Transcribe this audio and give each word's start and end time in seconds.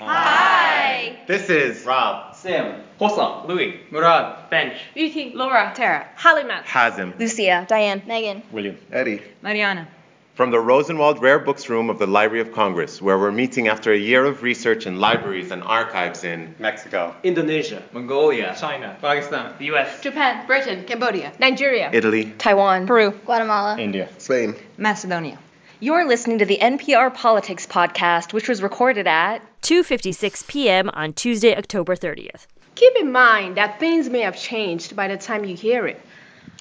Hi. 0.00 1.18
This 1.26 1.50
is 1.50 1.84
Rob. 1.84 2.34
Sam. 2.34 2.82
Hossa. 2.98 3.46
Louis. 3.46 3.80
Murad. 3.90 4.48
Bench. 4.48 4.74
Yuki. 4.94 5.32
Laura. 5.34 5.72
Tara. 5.74 6.08
Halimat. 6.18 6.64
Hazim. 6.64 7.18
Lucia, 7.18 7.66
Diane, 7.68 8.02
Megan, 8.06 8.42
William. 8.50 8.78
Eddie. 8.90 9.20
Mariana. 9.42 9.88
From 10.34 10.50
the 10.50 10.58
Rosenwald 10.58 11.20
Rare 11.20 11.38
Books 11.38 11.68
Room 11.68 11.90
of 11.90 11.98
the 11.98 12.06
Library 12.06 12.40
of 12.40 12.52
Congress, 12.52 13.02
where 13.02 13.18
we're 13.18 13.30
meeting 13.30 13.68
after 13.68 13.92
a 13.92 13.98
year 13.98 14.24
of 14.24 14.42
research 14.42 14.86
in 14.86 14.98
libraries 14.98 15.50
and 15.50 15.62
archives 15.62 16.24
in 16.24 16.54
Mexico. 16.58 17.14
Indonesia. 17.22 17.82
Mongolia. 17.92 18.56
China. 18.58 18.96
Pakistan. 19.02 19.54
The 19.58 19.66
U.S. 19.66 20.00
Japan. 20.00 20.46
Britain. 20.46 20.84
Cambodia. 20.86 21.32
Nigeria. 21.38 21.90
Italy, 21.92 22.32
Taiwan, 22.38 22.86
Peru, 22.86 23.10
Guatemala. 23.26 23.78
India. 23.78 24.08
Spain. 24.16 24.54
Macedonia. 24.78 25.38
You're 25.78 26.06
listening 26.06 26.38
to 26.38 26.46
the 26.46 26.58
NPR 26.58 27.14
Politics 27.14 27.66
podcast, 27.66 28.32
which 28.32 28.48
was 28.48 28.62
recorded 28.62 29.06
at 29.06 29.42
2:56 29.62 30.46
p.m. 30.48 30.90
on 30.90 31.12
Tuesday, 31.12 31.56
October 31.56 31.94
30th. 31.96 32.46
Keep 32.74 32.96
in 32.96 33.12
mind 33.12 33.56
that 33.56 33.78
things 33.78 34.08
may 34.08 34.20
have 34.20 34.36
changed 34.38 34.96
by 34.96 35.06
the 35.08 35.16
time 35.16 35.44
you 35.44 35.54
hear 35.56 35.86
it. 35.86 36.00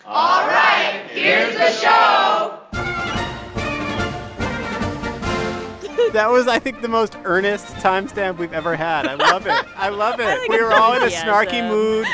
All 0.06 0.46
right, 0.48 1.04
here's 1.12 1.54
the 1.56 1.72
show. 1.72 2.60
That 6.14 6.32
was, 6.32 6.48
I 6.48 6.58
think, 6.58 6.82
the 6.82 6.88
most 6.88 7.16
earnest 7.24 7.68
timestamp 7.76 8.38
we've 8.38 8.52
ever 8.54 8.76
had. 8.76 9.06
I 9.06 9.14
love 9.14 9.46
it. 9.46 9.54
I 9.78 9.90
love 9.90 10.20
it. 10.20 10.50
we 10.50 10.60
were 10.60 10.74
all 10.74 10.94
in 10.96 11.04
a 11.04 11.08
snarky 11.12 11.68
mood. 11.68 12.08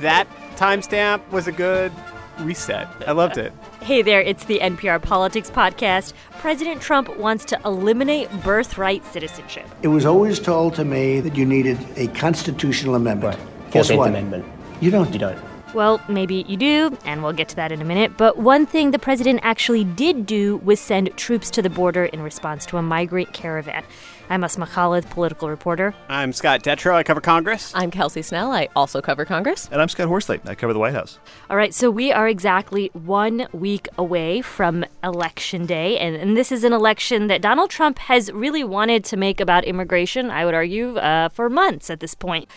That 0.00 0.26
timestamp 0.56 1.28
was 1.30 1.46
a 1.46 1.52
good 1.52 1.92
reset. 2.40 2.88
I 3.06 3.12
loved 3.12 3.38
it. 3.38 3.52
Hey 3.86 4.02
there, 4.02 4.20
it's 4.20 4.44
the 4.46 4.58
NPR 4.58 5.00
Politics 5.00 5.48
podcast. 5.48 6.12
President 6.40 6.82
Trump 6.82 7.16
wants 7.18 7.44
to 7.44 7.60
eliminate 7.64 8.28
birthright 8.42 9.04
citizenship. 9.04 9.64
It 9.82 9.86
was 9.86 10.04
always 10.04 10.40
told 10.40 10.74
to 10.74 10.84
me 10.84 11.20
that 11.20 11.36
you 11.36 11.46
needed 11.46 11.78
a 11.94 12.08
constitutional 12.08 12.96
amendment. 12.96 13.38
Guess 13.70 13.92
what? 13.92 14.08
Amendment. 14.08 14.44
You 14.80 14.90
don't. 14.90 15.12
You 15.12 15.20
don't. 15.20 15.38
Well, 15.72 16.00
maybe 16.08 16.44
you 16.48 16.56
do, 16.56 16.98
and 17.04 17.22
we'll 17.22 17.32
get 17.32 17.48
to 17.50 17.56
that 17.56 17.70
in 17.70 17.80
a 17.80 17.84
minute. 17.84 18.16
But 18.16 18.38
one 18.38 18.66
thing 18.66 18.90
the 18.90 18.98
president 18.98 19.38
actually 19.44 19.84
did 19.84 20.26
do 20.26 20.56
was 20.56 20.80
send 20.80 21.16
troops 21.16 21.48
to 21.50 21.62
the 21.62 21.70
border 21.70 22.06
in 22.06 22.22
response 22.22 22.66
to 22.66 22.78
a 22.78 22.82
migrant 22.82 23.34
caravan. 23.34 23.84
I'm 24.28 24.42
Asma 24.42 24.66
Khalid, 24.66 25.08
political 25.10 25.48
reporter. 25.48 25.94
I'm 26.08 26.32
Scott 26.32 26.64
Detrow. 26.64 26.94
I 26.94 27.04
cover 27.04 27.20
Congress. 27.20 27.70
I'm 27.76 27.92
Kelsey 27.92 28.22
Snell. 28.22 28.50
I 28.50 28.68
also 28.74 29.00
cover 29.00 29.24
Congress. 29.24 29.68
And 29.70 29.80
I'm 29.80 29.88
Scott 29.88 30.08
Horsley. 30.08 30.40
I 30.44 30.56
cover 30.56 30.72
the 30.72 30.80
White 30.80 30.94
House. 30.94 31.20
All 31.48 31.56
right, 31.56 31.72
so 31.72 31.92
we 31.92 32.10
are 32.10 32.26
exactly 32.26 32.90
one 32.92 33.46
week 33.52 33.88
away 33.96 34.42
from 34.42 34.84
Election 35.04 35.64
Day, 35.64 35.96
and, 35.98 36.16
and 36.16 36.36
this 36.36 36.50
is 36.50 36.64
an 36.64 36.72
election 36.72 37.28
that 37.28 37.40
Donald 37.40 37.70
Trump 37.70 38.00
has 38.00 38.32
really 38.32 38.64
wanted 38.64 39.04
to 39.04 39.16
make 39.16 39.40
about 39.40 39.64
immigration, 39.64 40.28
I 40.28 40.44
would 40.44 40.54
argue, 40.54 40.96
uh, 40.96 41.28
for 41.28 41.48
months 41.48 41.88
at 41.88 42.00
this 42.00 42.14
point. 42.14 42.48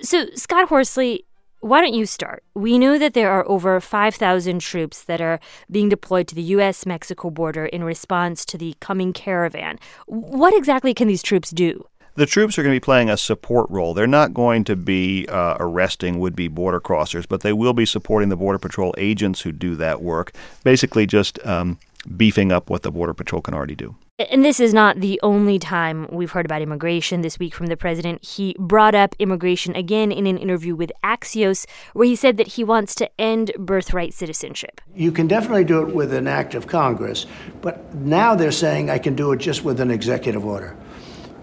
So, 0.00 0.26
Scott 0.34 0.68
Horsley, 0.70 1.24
why 1.62 1.80
don't 1.80 1.94
you 1.94 2.06
start? 2.06 2.42
We 2.54 2.76
know 2.76 2.98
that 2.98 3.14
there 3.14 3.30
are 3.30 3.48
over 3.48 3.80
5,000 3.80 4.58
troops 4.58 5.04
that 5.04 5.20
are 5.20 5.38
being 5.70 5.88
deployed 5.88 6.26
to 6.28 6.34
the 6.34 6.42
U.S. 6.42 6.84
Mexico 6.84 7.30
border 7.30 7.66
in 7.66 7.84
response 7.84 8.44
to 8.46 8.58
the 8.58 8.74
coming 8.80 9.12
caravan. 9.12 9.78
What 10.06 10.54
exactly 10.54 10.92
can 10.92 11.06
these 11.06 11.22
troops 11.22 11.50
do? 11.50 11.86
The 12.16 12.26
troops 12.26 12.58
are 12.58 12.62
going 12.62 12.74
to 12.74 12.80
be 12.80 12.84
playing 12.84 13.08
a 13.08 13.16
support 13.16 13.70
role. 13.70 13.94
They're 13.94 14.08
not 14.08 14.34
going 14.34 14.64
to 14.64 14.76
be 14.76 15.26
uh, 15.28 15.56
arresting 15.60 16.18
would 16.18 16.34
be 16.34 16.48
border 16.48 16.80
crossers, 16.80 17.26
but 17.26 17.42
they 17.42 17.52
will 17.52 17.72
be 17.72 17.86
supporting 17.86 18.28
the 18.28 18.36
Border 18.36 18.58
Patrol 18.58 18.92
agents 18.98 19.42
who 19.42 19.52
do 19.52 19.76
that 19.76 20.02
work, 20.02 20.32
basically 20.64 21.06
just 21.06 21.38
um, 21.46 21.78
beefing 22.16 22.52
up 22.52 22.70
what 22.70 22.82
the 22.82 22.90
Border 22.90 23.14
Patrol 23.14 23.42
can 23.42 23.54
already 23.54 23.74
do. 23.74 23.96
And 24.30 24.44
this 24.44 24.60
is 24.60 24.72
not 24.72 25.00
the 25.00 25.18
only 25.22 25.58
time 25.58 26.06
we've 26.10 26.30
heard 26.30 26.44
about 26.44 26.62
immigration 26.62 27.22
this 27.22 27.38
week 27.38 27.54
from 27.54 27.66
the 27.66 27.76
president. 27.76 28.24
He 28.24 28.54
brought 28.58 28.94
up 28.94 29.16
immigration 29.18 29.74
again 29.74 30.12
in 30.12 30.26
an 30.26 30.38
interview 30.38 30.76
with 30.76 30.92
Axios, 31.02 31.66
where 31.92 32.06
he 32.06 32.14
said 32.14 32.36
that 32.36 32.48
he 32.48 32.64
wants 32.64 32.94
to 32.96 33.10
end 33.20 33.52
birthright 33.58 34.14
citizenship. 34.14 34.80
You 34.94 35.12
can 35.12 35.26
definitely 35.26 35.64
do 35.64 35.82
it 35.82 35.94
with 35.94 36.12
an 36.12 36.28
act 36.28 36.54
of 36.54 36.66
Congress, 36.66 37.26
but 37.60 37.94
now 37.94 38.34
they're 38.34 38.52
saying 38.52 38.90
I 38.90 38.98
can 38.98 39.16
do 39.16 39.32
it 39.32 39.38
just 39.38 39.64
with 39.64 39.80
an 39.80 39.90
executive 39.90 40.44
order. 40.44 40.76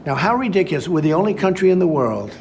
Now, 0.05 0.15
how 0.15 0.35
ridiculous. 0.35 0.87
We're 0.87 1.01
the 1.01 1.13
only 1.13 1.33
country 1.33 1.71
in 1.71 1.79
the 1.79 1.87
world 1.87 2.35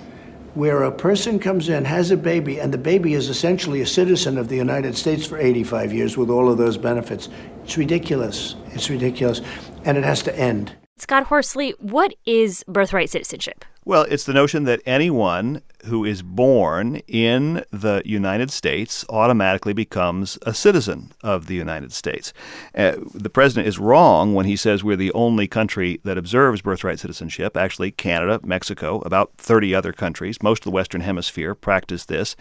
where 0.59 0.83
a 0.83 0.91
person 0.91 1.39
comes 1.39 1.69
in, 1.69 1.85
has 1.85 2.11
a 2.11 2.17
baby, 2.17 2.61
and 2.61 2.75
the 2.75 2.79
baby 2.79 3.15
is 3.15 3.29
essentially 3.29 3.81
a 3.81 3.87
citizen 3.87 4.37
of 4.37 4.49
the 4.49 4.57
United 4.57 4.97
States 4.97 5.25
for 5.25 5.39
85 5.39 5.93
years 5.93 6.17
with 6.17 6.31
all 6.31 6.51
of 6.51 6.59
those 6.59 6.77
benefits. 6.77 7.29
It's 7.63 7.79
ridiculous. 7.79 8.57
It's 8.73 8.91
ridiculous. 8.91 9.41
And 9.85 9.97
it 9.97 10.03
has 10.03 10.21
to 10.25 10.37
end. 10.37 10.75
Scott 10.97 11.27
Horsley, 11.27 11.77
what 11.79 12.13
is 12.27 12.65
birthright 12.67 13.09
citizenship? 13.09 13.65
Well, 13.89 14.03
it's 14.11 14.25
the 14.25 14.35
notion 14.35 14.65
that 14.65 14.83
anyone 14.85 15.63
who 15.87 16.05
is 16.05 16.23
born 16.23 16.97
in 17.07 17.65
the 17.71 18.03
United 18.05 18.51
States 18.51 19.05
automatically 19.09 19.73
becomes 19.73 20.39
a 20.43 20.53
citizen 20.53 21.13
of 21.23 21.47
the 21.47 21.55
United 21.55 21.93
States. 21.93 22.33
Uh, 22.75 22.97
the 23.15 23.31
president 23.31 23.69
is 23.69 23.79
wrong 23.79 24.35
when 24.35 24.45
he 24.45 24.57
says 24.57 24.83
we're 24.83 24.97
the 24.97 25.13
only 25.13 25.47
country 25.47 26.01
that 26.05 26.19
observes 26.19 26.63
birthright 26.63 26.99
citizenship. 26.99 27.57
Actually, 27.57 27.91
Canada, 27.91 28.41
Mexico, 28.43 29.01
about 29.01 29.33
30 29.39 29.75
other 29.75 29.93
countries, 29.93 30.43
most 30.43 30.61
of 30.61 30.65
the 30.65 30.71
Western 30.71 31.01
Hemisphere 31.01 31.55
practice 31.55 32.05
this. 32.05 32.35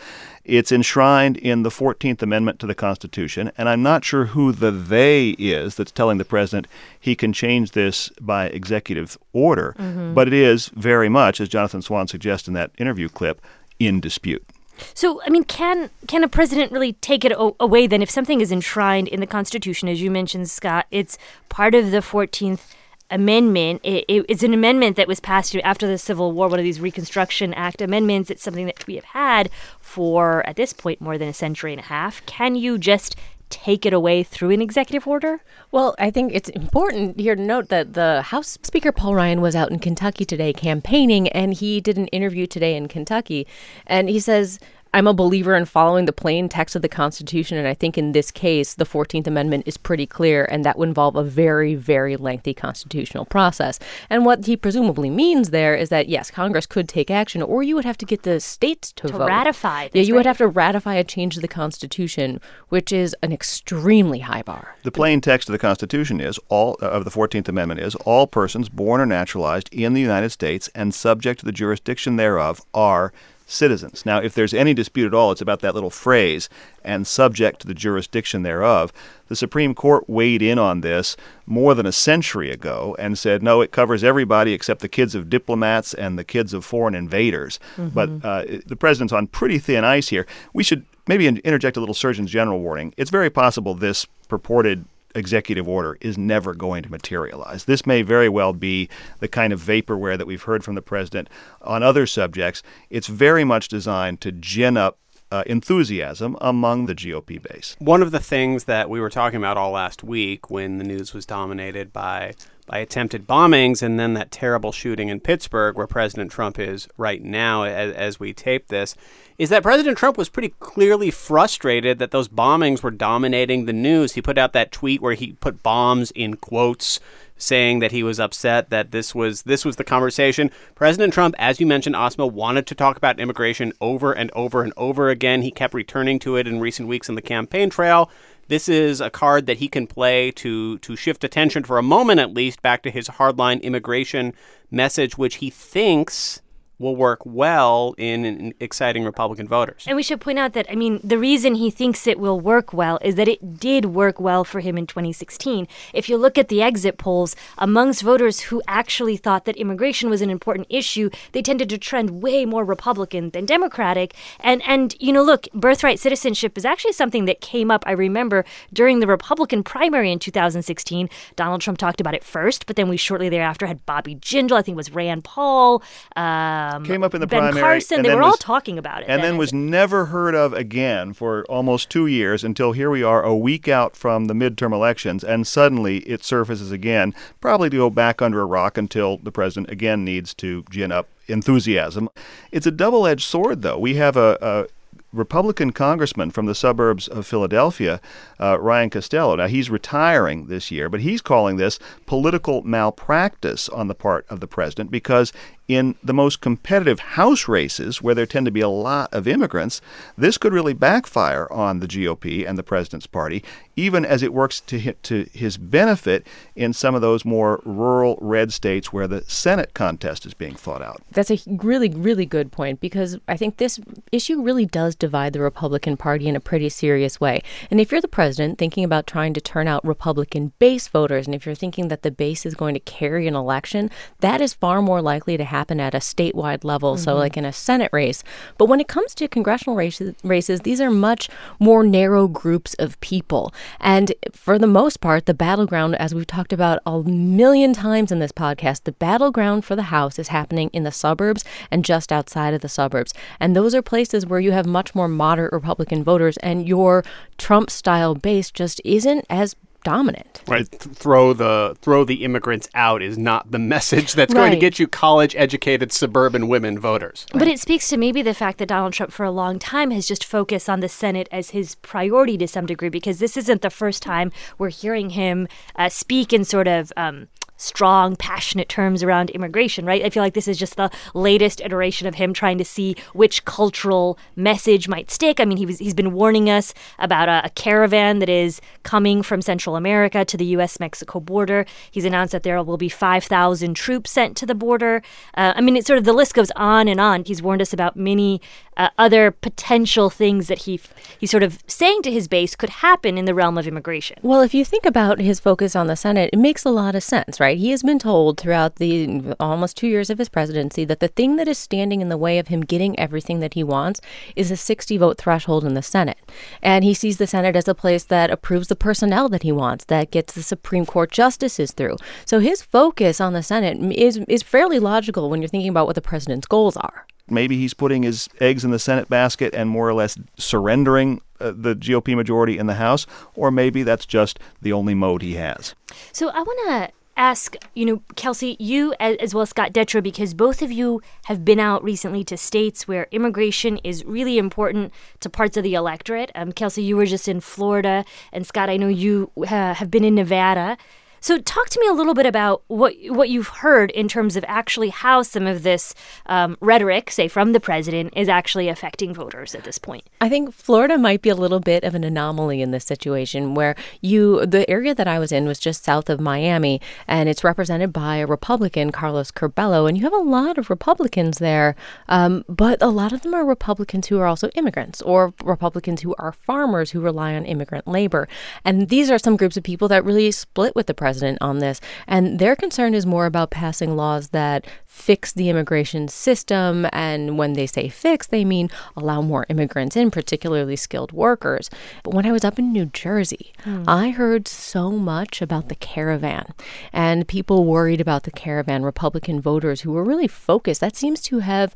It's 0.43 0.71
enshrined 0.71 1.37
in 1.37 1.63
the 1.63 1.69
14th 1.69 2.21
Amendment 2.21 2.59
to 2.59 2.67
the 2.67 2.75
Constitution, 2.75 3.51
and 3.57 3.69
I'm 3.69 3.83
not 3.83 4.03
sure 4.03 4.25
who 4.25 4.51
the 4.51 4.71
they 4.71 5.29
is 5.31 5.75
that's 5.75 5.91
telling 5.91 6.17
the 6.17 6.25
president 6.25 6.67
he 6.99 7.15
can 7.15 7.33
change 7.33 7.71
this 7.71 8.09
by 8.19 8.47
executive 8.47 9.17
order, 9.31 9.75
but 10.13 10.27
it 10.27 10.33
is 10.33 10.67
very 10.69 11.09
much, 11.09 11.36
as 11.39 11.49
Jonathan 11.49 11.81
Swan 11.81 12.07
suggests 12.07 12.47
in 12.47 12.53
that 12.53 12.71
interview 12.77 13.09
clip, 13.09 13.41
in 13.79 13.99
dispute. 13.99 14.45
So, 14.93 15.21
I 15.25 15.29
mean, 15.29 15.43
can 15.43 15.89
can 16.07 16.23
a 16.23 16.27
president 16.27 16.71
really 16.71 16.93
take 16.93 17.25
it 17.25 17.31
o- 17.31 17.55
away 17.59 17.87
then 17.87 18.01
if 18.01 18.09
something 18.09 18.41
is 18.41 18.51
enshrined 18.51 19.07
in 19.07 19.19
the 19.19 19.27
Constitution, 19.27 19.89
as 19.89 20.01
you 20.01 20.11
mentioned, 20.11 20.49
Scott? 20.49 20.85
It's 20.91 21.17
part 21.49 21.73
of 21.73 21.91
the 21.91 22.01
Fourteenth 22.01 22.75
Amendment. 23.09 23.81
It, 23.83 24.05
it, 24.07 24.25
it's 24.29 24.43
an 24.43 24.53
amendment 24.53 24.95
that 24.97 25.07
was 25.07 25.19
passed 25.19 25.55
after 25.63 25.87
the 25.87 25.97
Civil 25.97 26.31
War, 26.31 26.47
one 26.47 26.59
of 26.59 26.63
these 26.63 26.79
Reconstruction 26.79 27.53
Act 27.55 27.81
amendments. 27.81 28.29
It's 28.29 28.43
something 28.43 28.67
that 28.67 28.85
we 28.85 28.95
have 28.95 29.05
had 29.05 29.49
for 29.79 30.45
at 30.45 30.57
this 30.57 30.73
point 30.73 31.01
more 31.01 31.17
than 31.17 31.29
a 31.29 31.33
century 31.33 31.71
and 31.73 31.79
a 31.79 31.85
half. 31.85 32.23
Can 32.25 32.55
you 32.55 32.77
just 32.77 33.15
take 33.49 33.85
it 33.85 33.93
away 33.93 34.23
through 34.23 34.51
an 34.51 34.61
executive 34.61 35.07
order? 35.07 35.41
Well, 35.71 35.95
I 35.99 36.11
think 36.11 36.33
it's 36.33 36.49
important 36.49 37.19
here 37.19 37.35
to 37.35 37.41
note 37.41 37.69
that 37.69 37.93
the 37.93 38.21
House 38.21 38.57
Speaker 38.63 38.91
Paul 38.91 39.15
Ryan 39.15 39.41
was 39.41 39.55
out 39.55 39.71
in 39.71 39.79
Kentucky 39.79 40.25
today 40.25 40.53
campaigning, 40.53 41.27
and 41.29 41.53
he 41.53 41.81
did 41.81 41.97
an 41.97 42.07
interview 42.07 42.47
today 42.47 42.75
in 42.75 42.87
Kentucky. 42.87 43.47
And 43.85 44.09
he 44.09 44.19
says, 44.19 44.59
I'm 44.97 45.05
a 45.05 45.13
believer 45.13 45.53
in 45.53 45.65
following 45.65 46.05
the 46.05 46.11
plain 46.11 46.49
text 46.49 46.75
of 46.75 46.81
the 46.81 46.89
Constitution, 46.89 47.55
and 47.55 47.67
I 47.67 47.75
think 47.75 47.99
in 47.99 48.13
this 48.13 48.31
case, 48.31 48.73
the 48.73 48.83
14th 48.83 49.27
Amendment 49.27 49.67
is 49.67 49.77
pretty 49.77 50.07
clear, 50.07 50.45
and 50.45 50.65
that 50.65 50.75
would 50.75 50.87
involve 50.87 51.15
a 51.15 51.23
very, 51.23 51.75
very 51.75 52.17
lengthy 52.17 52.55
constitutional 52.55 53.23
process. 53.25 53.77
And 54.09 54.25
what 54.25 54.47
he 54.47 54.57
presumably 54.57 55.11
means 55.11 55.51
there 55.51 55.75
is 55.75 55.89
that, 55.89 56.09
yes, 56.09 56.31
Congress 56.31 56.65
could 56.65 56.89
take 56.89 57.11
action, 57.11 57.43
or 57.43 57.61
you 57.61 57.75
would 57.75 57.85
have 57.85 57.99
to 57.99 58.05
get 58.05 58.23
the 58.23 58.39
states 58.39 58.91
to, 58.93 59.05
To 59.09 59.19
vote. 59.19 59.27
ratify. 59.27 59.83
Yeah, 59.83 59.89
That's 59.93 60.07
you 60.07 60.15
would 60.15 60.25
have 60.25 60.39
to 60.39 60.47
ratify 60.47 60.95
a 60.95 61.03
change 61.03 61.35
to 61.35 61.41
the 61.41 61.47
Constitution, 61.47 62.41
which 62.69 62.91
is 62.91 63.15
an 63.21 63.31
extremely 63.31 64.21
high 64.21 64.41
bar. 64.41 64.77
The 64.81 64.91
plain 64.91 65.21
text 65.21 65.47
of 65.47 65.53
the 65.53 65.59
Constitution 65.59 66.19
is 66.19 66.39
all 66.49 66.75
uh, 66.81 66.87
of 66.87 67.05
the 67.05 67.11
14th 67.11 67.47
Amendment 67.47 67.81
is 67.81 67.93
all 67.97 68.25
persons 68.25 68.67
born 68.67 68.99
or 68.99 69.05
naturalized 69.05 69.69
in 69.71 69.93
the 69.93 70.01
United 70.01 70.31
States 70.31 70.71
and 70.73 70.91
subject 70.91 71.41
to 71.41 71.45
the 71.45 71.51
jurisdiction 71.51 72.15
thereof 72.15 72.65
are 72.73 73.13
citizens. 73.47 74.05
Now, 74.05 74.19
if 74.19 74.33
there's 74.33 74.53
any 74.53 74.73
dispute 74.73 75.07
at 75.07 75.13
all, 75.13 75.31
it's 75.31 75.41
about 75.41 75.61
that 75.61 75.73
little 75.73 75.89
phrase 75.89 76.49
and 76.83 77.07
subject 77.07 77.61
to 77.61 77.67
the 77.67 77.73
jurisdiction 77.73 78.43
thereof. 78.43 78.91
The 79.29 79.35
Supreme 79.35 79.73
Court 79.73 80.07
weighed 80.09 80.41
in 80.41 80.59
on 80.59 80.81
this 80.81 81.15
more 81.45 81.73
than 81.73 81.85
a 81.85 81.91
century 81.91 82.51
ago 82.51 82.95
and 82.99 83.17
said, 83.17 83.41
no, 83.41 83.61
it 83.61 83.71
covers 83.71 84.03
everybody 84.03 84.53
except 84.53 84.81
the 84.81 84.89
kids 84.89 85.15
of 85.15 85.29
diplomats 85.29 85.93
and 85.93 86.19
the 86.19 86.25
kids 86.25 86.53
of 86.53 86.65
foreign 86.65 86.93
invaders. 86.93 87.57
But 87.93 88.09
uh, 88.23 88.43
the 88.65 88.75
president's 88.75 89.13
on 89.13 89.27
pretty 89.27 89.59
thin 89.59 89.83
ice 89.85 90.09
here. 90.09 90.27
We 90.53 90.63
should 90.63 90.85
maybe 91.07 91.25
interject 91.25 91.77
a 91.77 91.79
little 91.79 91.95
Surgeon 91.95 92.27
General 92.27 92.59
warning. 92.59 92.93
It's 92.97 93.09
very 93.09 93.29
possible 93.29 93.73
this 93.73 94.05
purported 94.27 94.85
executive 95.17 95.67
order 95.67 95.97
is 96.01 96.17
never 96.17 96.53
going 96.53 96.83
to 96.83 96.91
materialize. 96.91 97.65
This 97.65 97.85
may 97.85 98.01
very 98.01 98.29
well 98.29 98.53
be 98.53 98.89
the 99.19 99.27
kind 99.27 99.51
of 99.51 99.61
vaporware 99.61 100.17
that 100.17 100.27
we've 100.27 100.43
heard 100.43 100.63
from 100.63 100.75
the 100.75 100.81
president 100.81 101.29
on 101.61 101.83
other 101.83 102.05
subjects. 102.05 102.63
It's 102.89 103.07
very 103.07 103.43
much 103.43 103.67
designed 103.67 104.21
to 104.21 104.31
gin 104.31 104.77
up 104.77 104.99
uh, 105.31 105.43
enthusiasm 105.45 106.37
among 106.39 106.85
the 106.85 106.95
GOP 106.95 107.41
base. 107.41 107.75
One 107.79 108.01
of 108.01 108.11
the 108.11 108.19
things 108.19 108.63
that 108.63 108.89
we 108.89 108.99
were 108.99 109.09
talking 109.09 109.37
about 109.37 109.57
all 109.57 109.71
last 109.71 110.03
week 110.03 110.49
when 110.49 110.77
the 110.77 110.85
news 110.85 111.13
was 111.13 111.25
dominated 111.25 111.91
by 111.91 112.33
by 112.67 112.77
attempted 112.77 113.25
bombings 113.25 113.81
and 113.81 113.99
then 113.99 114.13
that 114.13 114.29
terrible 114.29 114.71
shooting 114.71 115.09
in 115.09 115.19
Pittsburgh 115.19 115.75
where 115.75 115.87
President 115.87 116.31
Trump 116.31 116.59
is 116.59 116.87
right 116.97 117.23
now 117.23 117.63
as, 117.63 117.93
as 117.95 118.19
we 118.19 118.33
tape 118.33 118.67
this 118.67 118.95
is 119.37 119.49
that 119.49 119.63
President 119.63 119.97
Trump 119.97 120.17
was 120.17 120.29
pretty 120.29 120.53
clearly 120.59 121.09
frustrated 121.09 121.97
that 121.99 122.11
those 122.11 122.27
bombings 122.27 122.83
were 122.83 122.91
dominating 122.91 123.65
the 123.65 123.73
news. 123.73 124.13
He 124.13 124.21
put 124.21 124.37
out 124.37 124.53
that 124.53 124.71
tweet 124.71 125.01
where 125.01 125.13
he 125.13 125.33
put 125.33 125.63
bombs 125.63 126.11
in 126.11 126.35
quotes 126.35 126.99
saying 127.37 127.79
that 127.79 127.91
he 127.91 128.03
was 128.03 128.19
upset 128.19 128.69
that 128.71 128.91
this 128.91 129.13
was 129.13 129.43
this 129.43 129.63
was 129.63 129.75
the 129.75 129.83
conversation. 129.83 130.49
President 130.75 131.13
Trump, 131.13 131.35
as 131.37 131.59
you 131.59 131.67
mentioned, 131.67 131.95
Asma 131.95 132.25
wanted 132.25 132.67
to 132.67 132.75
talk 132.75 132.97
about 132.97 133.19
immigration 133.19 133.73
over 133.79 134.11
and 134.11 134.31
over 134.31 134.63
and 134.63 134.73
over 134.75 135.09
again. 135.09 135.43
He 135.43 135.51
kept 135.51 135.73
returning 135.73 136.19
to 136.19 136.35
it 136.35 136.47
in 136.47 136.59
recent 136.59 136.87
weeks 136.89 137.09
on 137.09 137.15
the 137.15 137.21
campaign 137.21 137.69
trail. 137.69 138.09
This 138.47 138.69
is 138.69 139.01
a 139.01 139.09
card 139.09 139.45
that 139.47 139.57
he 139.57 139.67
can 139.67 139.87
play 139.87 140.31
to 140.31 140.77
to 140.79 140.95
shift 140.95 141.23
attention 141.23 141.63
for 141.63 141.77
a 141.77 141.83
moment 141.83 142.19
at 142.19 142.33
least 142.33 142.61
back 142.61 142.81
to 142.83 142.91
his 142.91 143.09
hardline 143.09 143.61
immigration 143.61 144.33
message, 144.71 145.17
which 145.17 145.35
he 145.35 145.49
thinks 145.49 146.41
will 146.79 146.95
work 146.95 147.25
well 147.25 147.95
in, 147.97 148.25
in, 148.25 148.53
exciting 148.59 149.03
Republican 149.03 149.47
voters. 149.47 149.83
And 149.87 149.95
we 149.95 150.03
should 150.03 150.21
point 150.21 150.37
out 150.37 150.53
that, 150.53 150.67
I 150.69 150.75
mean, 150.75 150.99
the 151.03 151.17
reason 151.17 151.55
he 151.55 151.71
thinks 151.71 152.05
it 152.05 152.19
will 152.19 152.39
work 152.39 152.71
well 152.71 152.99
is 153.01 153.15
that 153.15 153.27
it 153.27 153.59
did 153.59 153.85
work 153.85 154.19
well 154.19 154.43
for 154.43 154.59
him 154.59 154.77
in 154.77 154.85
2016. 154.85 155.67
If 155.93 156.07
you 156.07 156.17
look 156.17 156.37
at 156.37 156.49
the 156.49 156.61
exit 156.61 156.97
polls, 156.97 157.35
amongst 157.57 158.03
voters 158.03 158.41
who 158.41 158.61
actually 158.67 159.17
thought 159.17 159.45
that 159.45 159.57
immigration 159.57 160.09
was 160.09 160.21
an 160.21 160.29
important 160.29 160.67
issue, 160.69 161.09
they 161.31 161.41
tended 161.41 161.69
to 161.69 161.77
trend 161.77 162.21
way 162.21 162.45
more 162.45 162.63
Republican 162.63 163.31
than 163.31 163.45
Democratic. 163.45 164.13
And, 164.39 164.61
and 164.67 164.95
you 164.99 165.11
know, 165.11 165.23
look, 165.23 165.47
birthright 165.53 165.99
citizenship 165.99 166.57
is 166.57 166.65
actually 166.65 166.93
something 166.93 167.25
that 167.25 167.41
came 167.41 167.71
up, 167.71 167.83
I 167.87 167.93
remember, 167.93 168.45
during 168.71 168.99
the 168.99 169.07
Republican 169.07 169.63
primary 169.63 170.11
in 170.11 170.19
2016. 170.19 171.09
Donald 171.35 171.61
Trump 171.61 171.79
talked 171.79 171.99
about 171.99 172.13
it 172.13 172.23
first, 172.23 172.67
but 172.67 172.75
then 172.75 172.87
we 172.87 172.97
shortly 172.97 173.29
thereafter 173.29 173.65
had 173.65 173.85
Bobby 173.85 174.15
Jindal, 174.15 174.57
I 174.57 174.61
think 174.61 174.75
it 174.75 174.77
was 174.77 174.91
Rand 174.91 175.23
Paul. 175.23 175.81
Uh, 176.15 176.66
um, 176.67 176.83
came 176.83 177.03
up 177.03 177.13
in 177.13 177.21
the 177.21 177.27
ben 177.27 177.39
primary. 177.39 177.61
Carson, 177.61 178.01
they 178.01 178.13
were 178.13 178.21
was, 178.21 178.31
all 178.31 178.37
talking 178.37 178.77
about 178.77 179.01
it. 179.01 179.09
And 179.09 179.23
then, 179.23 179.31
then 179.31 179.37
was 179.37 179.53
never 179.53 180.05
heard 180.05 180.35
of 180.35 180.53
again 180.53 181.13
for 181.13 181.45
almost 181.45 181.89
two 181.89 182.07
years 182.07 182.43
until 182.43 182.71
here 182.71 182.89
we 182.89 183.03
are 183.03 183.23
a 183.23 183.35
week 183.35 183.67
out 183.67 183.95
from 183.95 184.25
the 184.25 184.33
midterm 184.33 184.73
elections, 184.73 185.23
and 185.23 185.45
suddenly 185.45 185.99
it 185.99 186.23
surfaces 186.23 186.71
again, 186.71 187.13
probably 187.41 187.69
to 187.69 187.77
go 187.77 187.89
back 187.89 188.21
under 188.21 188.41
a 188.41 188.45
rock 188.45 188.77
until 188.77 189.17
the 189.17 189.31
president 189.31 189.71
again 189.71 190.03
needs 190.03 190.33
to 190.35 190.63
gin 190.69 190.91
up 190.91 191.07
enthusiasm. 191.27 192.09
It's 192.51 192.65
a 192.65 192.71
double 192.71 193.05
edged 193.05 193.27
sword, 193.27 193.61
though. 193.61 193.77
We 193.77 193.95
have 193.95 194.17
a, 194.17 194.37
a 194.41 194.67
Republican 195.13 195.71
congressman 195.71 196.31
from 196.31 196.45
the 196.45 196.55
suburbs 196.55 197.07
of 197.07 197.25
Philadelphia, 197.25 198.01
uh, 198.39 198.59
Ryan 198.59 198.89
Costello. 198.89 199.35
Now, 199.35 199.47
he's 199.47 199.69
retiring 199.69 200.47
this 200.47 200.69
year, 200.69 200.89
but 200.89 200.99
he's 200.99 201.21
calling 201.21 201.57
this 201.57 201.79
political 202.05 202.61
malpractice 202.63 203.69
on 203.69 203.87
the 203.87 203.95
part 203.95 204.25
of 204.29 204.39
the 204.39 204.47
president 204.47 204.91
because 204.91 205.31
in 205.67 205.95
the 206.01 206.13
most 206.13 206.39
competitive 206.39 206.99
House 206.99 207.47
races, 207.47 208.01
where 208.01 208.15
there 208.15 208.25
tend 208.25 208.45
to 208.45 208.51
be 208.51 208.61
a 208.61 208.69
lot 208.69 209.13
of 209.13 209.27
immigrants, 209.27 209.81
this 210.17 210.37
could 210.37 210.53
really 210.53 210.73
backfire 210.73 211.47
on 211.51 211.79
the 211.79 211.87
GOP 211.87 212.47
and 212.47 212.57
the 212.57 212.63
president's 212.63 213.07
party, 213.07 213.43
even 213.75 214.05
as 214.05 214.23
it 214.23 214.33
works 214.33 214.61
to 214.61 214.79
hit 214.79 215.03
to 215.03 215.27
his 215.33 215.57
benefit 215.57 216.25
in 216.55 216.73
some 216.73 216.95
of 216.95 217.01
those 217.01 217.25
more 217.25 217.61
rural 217.65 218.17
red 218.21 218.53
states 218.53 218.93
where 218.93 219.07
the 219.07 219.23
Senate 219.27 219.73
contest 219.73 220.25
is 220.25 220.33
being 220.33 220.55
fought 220.55 220.81
out. 220.81 221.01
That's 221.11 221.31
a 221.31 221.39
really, 221.47 221.89
really 221.89 222.25
good 222.25 222.51
point 222.51 222.79
because 222.79 223.19
I 223.27 223.35
think 223.35 223.57
this 223.57 223.79
issue 224.11 224.41
really 224.41 224.65
does 224.65 224.95
divide 224.95 225.33
the 225.33 225.41
Republican 225.41 225.97
Party 225.97 226.27
in 226.27 226.35
a 226.35 226.39
pretty 226.39 226.69
serious 226.69 227.19
way. 227.19 227.43
And 227.69 227.81
if 227.81 227.91
you're 227.91 228.01
the 228.01 228.07
president 228.07 228.57
thinking 228.57 228.83
about 228.83 229.05
trying 229.05 229.33
to 229.33 229.41
turn 229.41 229.67
out 229.67 229.83
Republican 229.85 230.53
base 230.59 230.87
voters, 230.87 231.25
and 231.25 231.35
if 231.35 231.45
you're 231.45 231.55
thinking 231.55 231.89
that 231.89 232.03
the 232.03 232.11
base 232.11 232.45
is 232.45 232.55
going 232.55 232.73
to 232.73 232.79
carry 232.79 233.27
an 233.27 233.35
election, 233.35 233.91
that 234.21 234.39
is 234.39 234.53
far 234.53 234.81
more 234.81 235.01
likely 235.01 235.35
to 235.35 235.43
happen 235.43 235.56
happen 235.57 235.79
at 235.79 235.95
a 235.95 235.99
statewide 236.13 236.63
level, 236.63 236.93
mm-hmm. 236.93 237.03
so 237.03 237.15
like 237.15 237.37
in 237.37 237.45
a 237.45 237.53
Senate 237.53 237.89
race. 237.91 238.23
But 238.57 238.67
when 238.69 238.79
it 238.79 238.87
comes 238.87 239.15
to 239.15 239.27
congressional 239.27 239.75
races, 239.75 240.15
races, 240.23 240.61
these 240.61 240.81
are 240.81 240.91
much 240.91 241.29
more 241.59 241.83
narrow 241.83 242.27
groups 242.27 242.73
of 242.75 242.99
people. 243.01 243.53
And 243.79 244.13
for 244.31 244.59
the 244.59 244.73
most 244.79 245.01
part, 245.01 245.25
the 245.25 245.33
battleground, 245.47 245.95
as 245.95 246.13
we've 246.13 246.27
talked 246.27 246.53
about 246.53 246.79
a 246.85 247.03
million 247.03 247.73
times 247.73 248.11
in 248.11 248.19
this 248.19 248.31
podcast, 248.31 248.83
the 248.83 248.91
battleground 249.07 249.65
for 249.65 249.75
the 249.75 249.89
House 249.97 250.19
is 250.19 250.27
happening 250.27 250.69
in 250.73 250.83
the 250.83 250.91
suburbs 250.91 251.43
and 251.71 251.83
just 251.83 252.11
outside 252.11 252.53
of 252.53 252.61
the 252.61 252.69
suburbs. 252.69 253.13
And 253.39 253.55
those 253.55 253.73
are 253.73 253.81
places 253.81 254.25
where 254.25 254.39
you 254.39 254.51
have 254.51 254.65
much 254.67 254.93
more 254.93 255.07
moderate 255.07 255.53
Republican 255.53 256.03
voters, 256.03 256.37
and 256.37 256.67
your 256.67 257.03
Trump 257.37 257.69
style 257.69 258.13
base 258.13 258.51
just 258.51 258.81
isn't 258.83 259.25
as 259.29 259.55
dominant. 259.83 260.41
Right. 260.47 260.67
throw 260.67 261.33
the 261.33 261.75
throw 261.81 262.03
the 262.03 262.23
immigrants 262.23 262.69
out 262.73 263.01
is 263.01 263.17
not 263.17 263.51
the 263.51 263.59
message 263.59 264.13
that's 264.13 264.33
right. 264.33 264.41
going 264.41 264.51
to 264.51 264.59
get 264.59 264.79
you 264.79 264.87
college 264.87 265.35
educated 265.35 265.91
suburban 265.91 266.47
women 266.47 266.79
voters. 266.79 267.25
Right. 267.33 267.39
But 267.39 267.47
it 267.47 267.59
speaks 267.59 267.89
to 267.89 267.97
maybe 267.97 268.21
the 268.21 268.33
fact 268.33 268.57
that 268.59 268.67
Donald 268.67 268.93
Trump 268.93 269.11
for 269.11 269.25
a 269.25 269.31
long 269.31 269.59
time 269.59 269.91
has 269.91 270.07
just 270.07 270.25
focused 270.25 270.69
on 270.69 270.79
the 270.79 270.89
Senate 270.89 271.27
as 271.31 271.51
his 271.51 271.75
priority 271.75 272.37
to 272.37 272.47
some 272.47 272.65
degree 272.65 272.89
because 272.89 273.19
this 273.19 273.37
isn't 273.37 273.61
the 273.61 273.69
first 273.69 274.01
time 274.01 274.31
we're 274.57 274.69
hearing 274.69 275.11
him 275.11 275.47
uh, 275.75 275.89
speak 275.89 276.33
in 276.33 276.43
sort 276.43 276.67
of 276.67 276.91
um, 276.97 277.27
strong, 277.57 278.15
passionate 278.15 278.69
terms 278.69 279.03
around 279.03 279.31
immigration, 279.31 279.85
right? 279.85 280.03
I 280.03 280.09
feel 280.09 280.23
like 280.23 280.35
this 280.35 280.47
is 280.47 280.57
just 280.57 280.77
the 280.77 280.89
latest 281.13 281.59
iteration 281.61 282.07
of 282.07 282.15
him 282.15 282.33
trying 282.33 282.57
to 282.59 282.65
see 282.65 282.95
which 283.13 283.43
cultural 283.45 284.17
message 284.35 284.87
might 284.87 285.11
stick. 285.11 285.39
I 285.39 285.45
mean, 285.45 285.57
he 285.57 285.65
was, 285.65 285.79
he's 285.79 285.93
been 285.93 286.13
warning 286.13 286.49
us 286.49 286.73
about 286.99 287.27
a, 287.27 287.45
a 287.45 287.49
caravan 287.49 288.19
that 288.19 288.29
is 288.29 288.61
coming 288.83 289.23
from 289.23 289.41
Central 289.41 289.66
America 289.75 290.25
to 290.25 290.37
the 290.37 290.45
U.S. 290.45 290.79
Mexico 290.79 291.19
border. 291.19 291.65
He's 291.91 292.05
announced 292.05 292.31
that 292.31 292.43
there 292.43 292.61
will 292.63 292.77
be 292.77 292.89
5,000 292.89 293.73
troops 293.73 294.11
sent 294.11 294.37
to 294.37 294.45
the 294.45 294.55
border. 294.55 295.01
Uh, 295.35 295.53
I 295.55 295.61
mean, 295.61 295.75
it's 295.75 295.87
sort 295.87 295.99
of 295.99 296.05
the 296.05 296.13
list 296.13 296.33
goes 296.33 296.51
on 296.55 296.87
and 296.87 296.99
on. 296.99 297.23
He's 297.25 297.41
warned 297.41 297.61
us 297.61 297.73
about 297.73 297.95
many 297.95 298.41
uh, 298.77 298.89
other 298.97 299.31
potential 299.31 300.09
things 300.09 300.47
that 300.47 300.59
he 300.59 300.79
he's 301.19 301.31
sort 301.31 301.43
of 301.43 301.59
saying 301.67 302.03
to 302.03 302.11
his 302.11 302.27
base 302.27 302.55
could 302.55 302.69
happen 302.69 303.17
in 303.17 303.25
the 303.25 303.33
realm 303.33 303.57
of 303.57 303.67
immigration. 303.67 304.17
Well, 304.21 304.41
if 304.41 304.53
you 304.53 304.63
think 304.63 304.85
about 304.85 305.19
his 305.19 305.39
focus 305.39 305.75
on 305.75 305.87
the 305.87 305.95
Senate, 305.95 306.29
it 306.31 306.37
makes 306.37 306.63
a 306.63 306.69
lot 306.69 306.95
of 306.95 307.03
sense, 307.03 307.39
right? 307.39 307.57
He 307.57 307.71
has 307.71 307.83
been 307.83 307.99
told 307.99 308.39
throughout 308.39 308.75
the 308.75 309.35
almost 309.39 309.77
two 309.77 309.87
years 309.87 310.09
of 310.09 310.19
his 310.19 310.29
presidency 310.29 310.85
that 310.85 310.99
the 310.99 311.07
thing 311.07 311.35
that 311.37 311.47
is 311.47 311.57
standing 311.57 312.01
in 312.01 312.09
the 312.09 312.17
way 312.17 312.37
of 312.37 312.47
him 312.47 312.61
getting 312.61 312.97
everything 312.99 313.39
that 313.39 313.55
he 313.55 313.63
wants 313.63 313.99
is 314.35 314.51
a 314.51 314.57
60 314.57 314.97
vote 314.97 315.17
threshold 315.17 315.65
in 315.65 315.73
the 315.73 315.81
Senate. 315.81 316.19
And 316.61 316.83
he 316.83 316.93
sees 316.93 317.17
the 317.17 317.27
Senate 317.27 317.55
as 317.55 317.67
a 317.67 317.75
place 317.75 318.03
that 318.05 318.29
approves 318.29 318.67
the 318.67 318.75
personnel 318.75 319.27
that 319.29 319.43
he 319.43 319.51
wants, 319.51 319.85
that 319.85 320.11
gets 320.11 320.33
the 320.33 320.43
Supreme 320.43 320.85
Court 320.85 321.11
justices 321.11 321.71
through. 321.71 321.97
So 322.25 322.39
his 322.39 322.61
focus 322.61 323.19
on 323.19 323.33
the 323.33 323.43
Senate 323.43 323.77
is 323.97 324.17
is 324.27 324.43
fairly 324.43 324.79
logical 324.79 325.29
when 325.29 325.41
you're 325.41 325.49
thinking 325.49 325.69
about 325.69 325.87
what 325.87 325.95
the 325.95 326.01
president's 326.01 326.47
goals 326.47 326.77
are 326.77 327.07
maybe 327.29 327.57
he's 327.57 327.73
putting 327.73 328.03
his 328.03 328.29
eggs 328.39 328.63
in 328.63 328.71
the 328.71 328.79
Senate 328.79 329.09
basket 329.09 329.53
and 329.53 329.69
more 329.69 329.87
or 329.87 329.93
less 329.93 330.17
surrendering 330.37 331.21
uh, 331.39 331.51
the 331.55 331.75
GOP 331.75 332.15
majority 332.15 332.57
in 332.57 332.67
the 332.67 332.75
House, 332.75 333.05
or 333.35 333.51
maybe 333.51 333.83
that's 333.83 334.05
just 334.05 334.39
the 334.61 334.73
only 334.73 334.93
mode 334.93 335.21
he 335.21 335.35
has. 335.35 335.75
So 336.11 336.29
I 336.29 336.39
want 336.39 336.59
to 336.67 336.93
ask, 337.17 337.55
you 337.73 337.85
know, 337.85 338.01
Kelsey, 338.15 338.55
you 338.59 338.93
as 338.99 339.33
well 339.33 339.41
as 339.41 339.49
Scott 339.49 339.73
Detrow, 339.73 340.01
because 340.01 340.33
both 340.33 340.61
of 340.61 340.71
you 340.71 341.01
have 341.25 341.43
been 341.43 341.59
out 341.59 341.83
recently 341.83 342.23
to 342.23 342.37
states 342.37 342.87
where 342.87 343.07
immigration 343.11 343.77
is 343.83 344.05
really 344.05 344.37
important 344.37 344.93
to 345.19 345.29
parts 345.29 345.57
of 345.57 345.63
the 345.63 345.73
electorate. 345.73 346.31
Um, 346.35 346.51
Kelsey, 346.51 346.83
you 346.83 346.95
were 346.95 347.07
just 347.07 347.27
in 347.27 347.41
Florida, 347.41 348.05
and 348.31 348.45
Scott, 348.45 348.69
I 348.69 348.77
know 348.77 348.87
you 348.87 349.31
uh, 349.37 349.73
have 349.73 349.91
been 349.91 350.03
in 350.03 350.15
Nevada. 350.15 350.77
So, 351.19 351.39
talk 351.39 351.69
to 351.69 351.79
me 351.79 351.87
a 351.87 351.93
little 351.93 352.13
bit 352.13 352.25
about 352.25 352.63
what 352.67 352.93
what 353.09 353.29
you've 353.29 353.47
heard 353.47 353.91
in 353.91 354.07
terms 354.07 354.35
of 354.35 354.45
actually 354.47 354.89
how 354.89 355.23
some 355.23 355.47
of 355.47 355.63
this 355.63 355.95
um, 356.27 356.57
rhetoric, 356.61 357.09
say 357.09 357.27
from 357.27 357.53
the 357.53 357.59
president, 357.59 358.13
is 358.15 358.29
actually 358.29 358.69
affecting 358.69 359.13
voters 359.13 359.55
at 359.55 359.63
this 359.63 359.77
point. 359.77 360.07
I 360.21 360.29
think 360.29 360.53
Florida 360.53 360.97
might 360.97 361.21
be 361.21 361.29
a 361.29 361.35
little 361.35 361.59
bit 361.59 361.83
of 361.83 361.95
an 361.95 362.03
anomaly 362.03 362.61
in 362.61 362.71
this 362.71 362.85
situation, 362.85 363.55
where 363.55 363.75
you 364.01 364.45
the 364.45 364.69
area 364.69 364.93
that 364.93 365.07
I 365.07 365.17
was 365.17 365.31
in 365.31 365.47
was 365.47 365.59
just 365.59 365.83
south 365.83 366.09
of 366.09 366.19
Miami, 366.19 366.81
and 367.07 367.27
it's 367.27 367.43
represented 367.43 367.91
by 367.91 368.17
a 368.17 368.27
Republican, 368.27 368.91
Carlos 368.91 369.31
Curbelo, 369.31 369.87
and 369.87 369.97
you 369.97 370.03
have 370.03 370.13
a 370.13 370.17
lot 370.17 370.57
of 370.57 370.69
Republicans 370.69 371.39
there, 371.39 371.75
um, 372.09 372.45
but 372.47 372.81
a 372.81 372.87
lot 372.87 373.11
of 373.11 373.21
them 373.21 373.33
are 373.33 373.45
Republicans 373.45 374.07
who 374.07 374.19
are 374.19 374.27
also 374.27 374.49
immigrants 374.49 375.01
or 375.01 375.33
Republicans 375.43 376.01
who 376.01 376.13
are 376.19 376.31
farmers 376.31 376.91
who 376.91 377.01
rely 377.01 377.33
on 377.33 377.45
immigrant 377.45 377.87
labor, 377.87 378.27
and 378.63 378.89
these 378.89 379.09
are 379.09 379.17
some 379.17 379.35
groups 379.35 379.57
of 379.57 379.63
people 379.63 379.87
that 379.87 380.05
really 380.05 380.29
split 380.31 380.75
with 380.75 380.85
the 380.85 380.93
president 380.93 381.06
president 381.07 381.37
on 381.39 381.59
this. 381.59 381.79
And 382.05 382.37
their 382.37 382.53
concern 382.53 382.93
is 382.93 383.05
more 383.05 383.25
about 383.27 383.49
passing 383.49 383.95
laws 383.95 384.29
that 384.29 384.67
fix 384.97 385.31
the 385.31 385.47
immigration 385.49 386.07
system. 386.07 386.87
And 386.91 387.37
when 387.37 387.53
they 387.53 387.67
say 387.67 387.87
fix, 387.87 388.27
they 388.27 388.43
mean 388.43 388.69
allow 388.95 389.21
more 389.21 389.45
immigrants 389.47 389.95
in, 389.95 390.11
particularly 390.11 390.75
skilled 390.75 391.11
workers. 391.11 391.69
But 392.03 392.13
when 392.13 392.25
I 392.25 392.31
was 392.31 392.43
up 392.43 392.57
in 392.57 392.73
New 392.73 392.87
Jersey, 392.87 393.53
mm. 393.63 393.83
I 393.87 394.09
heard 394.09 394.47
so 394.47 394.91
much 394.91 395.41
about 395.41 395.69
the 395.69 395.75
caravan 395.75 396.53
and 396.91 397.27
people 397.27 397.63
worried 397.65 398.01
about 398.01 398.23
the 398.23 398.31
caravan, 398.31 398.83
Republican 398.83 399.39
voters 399.39 399.81
who 399.81 399.91
were 399.91 400.03
really 400.03 400.27
focused. 400.27 400.81
That 400.81 400.95
seems 400.95 401.21
to 401.21 401.39
have 401.39 401.75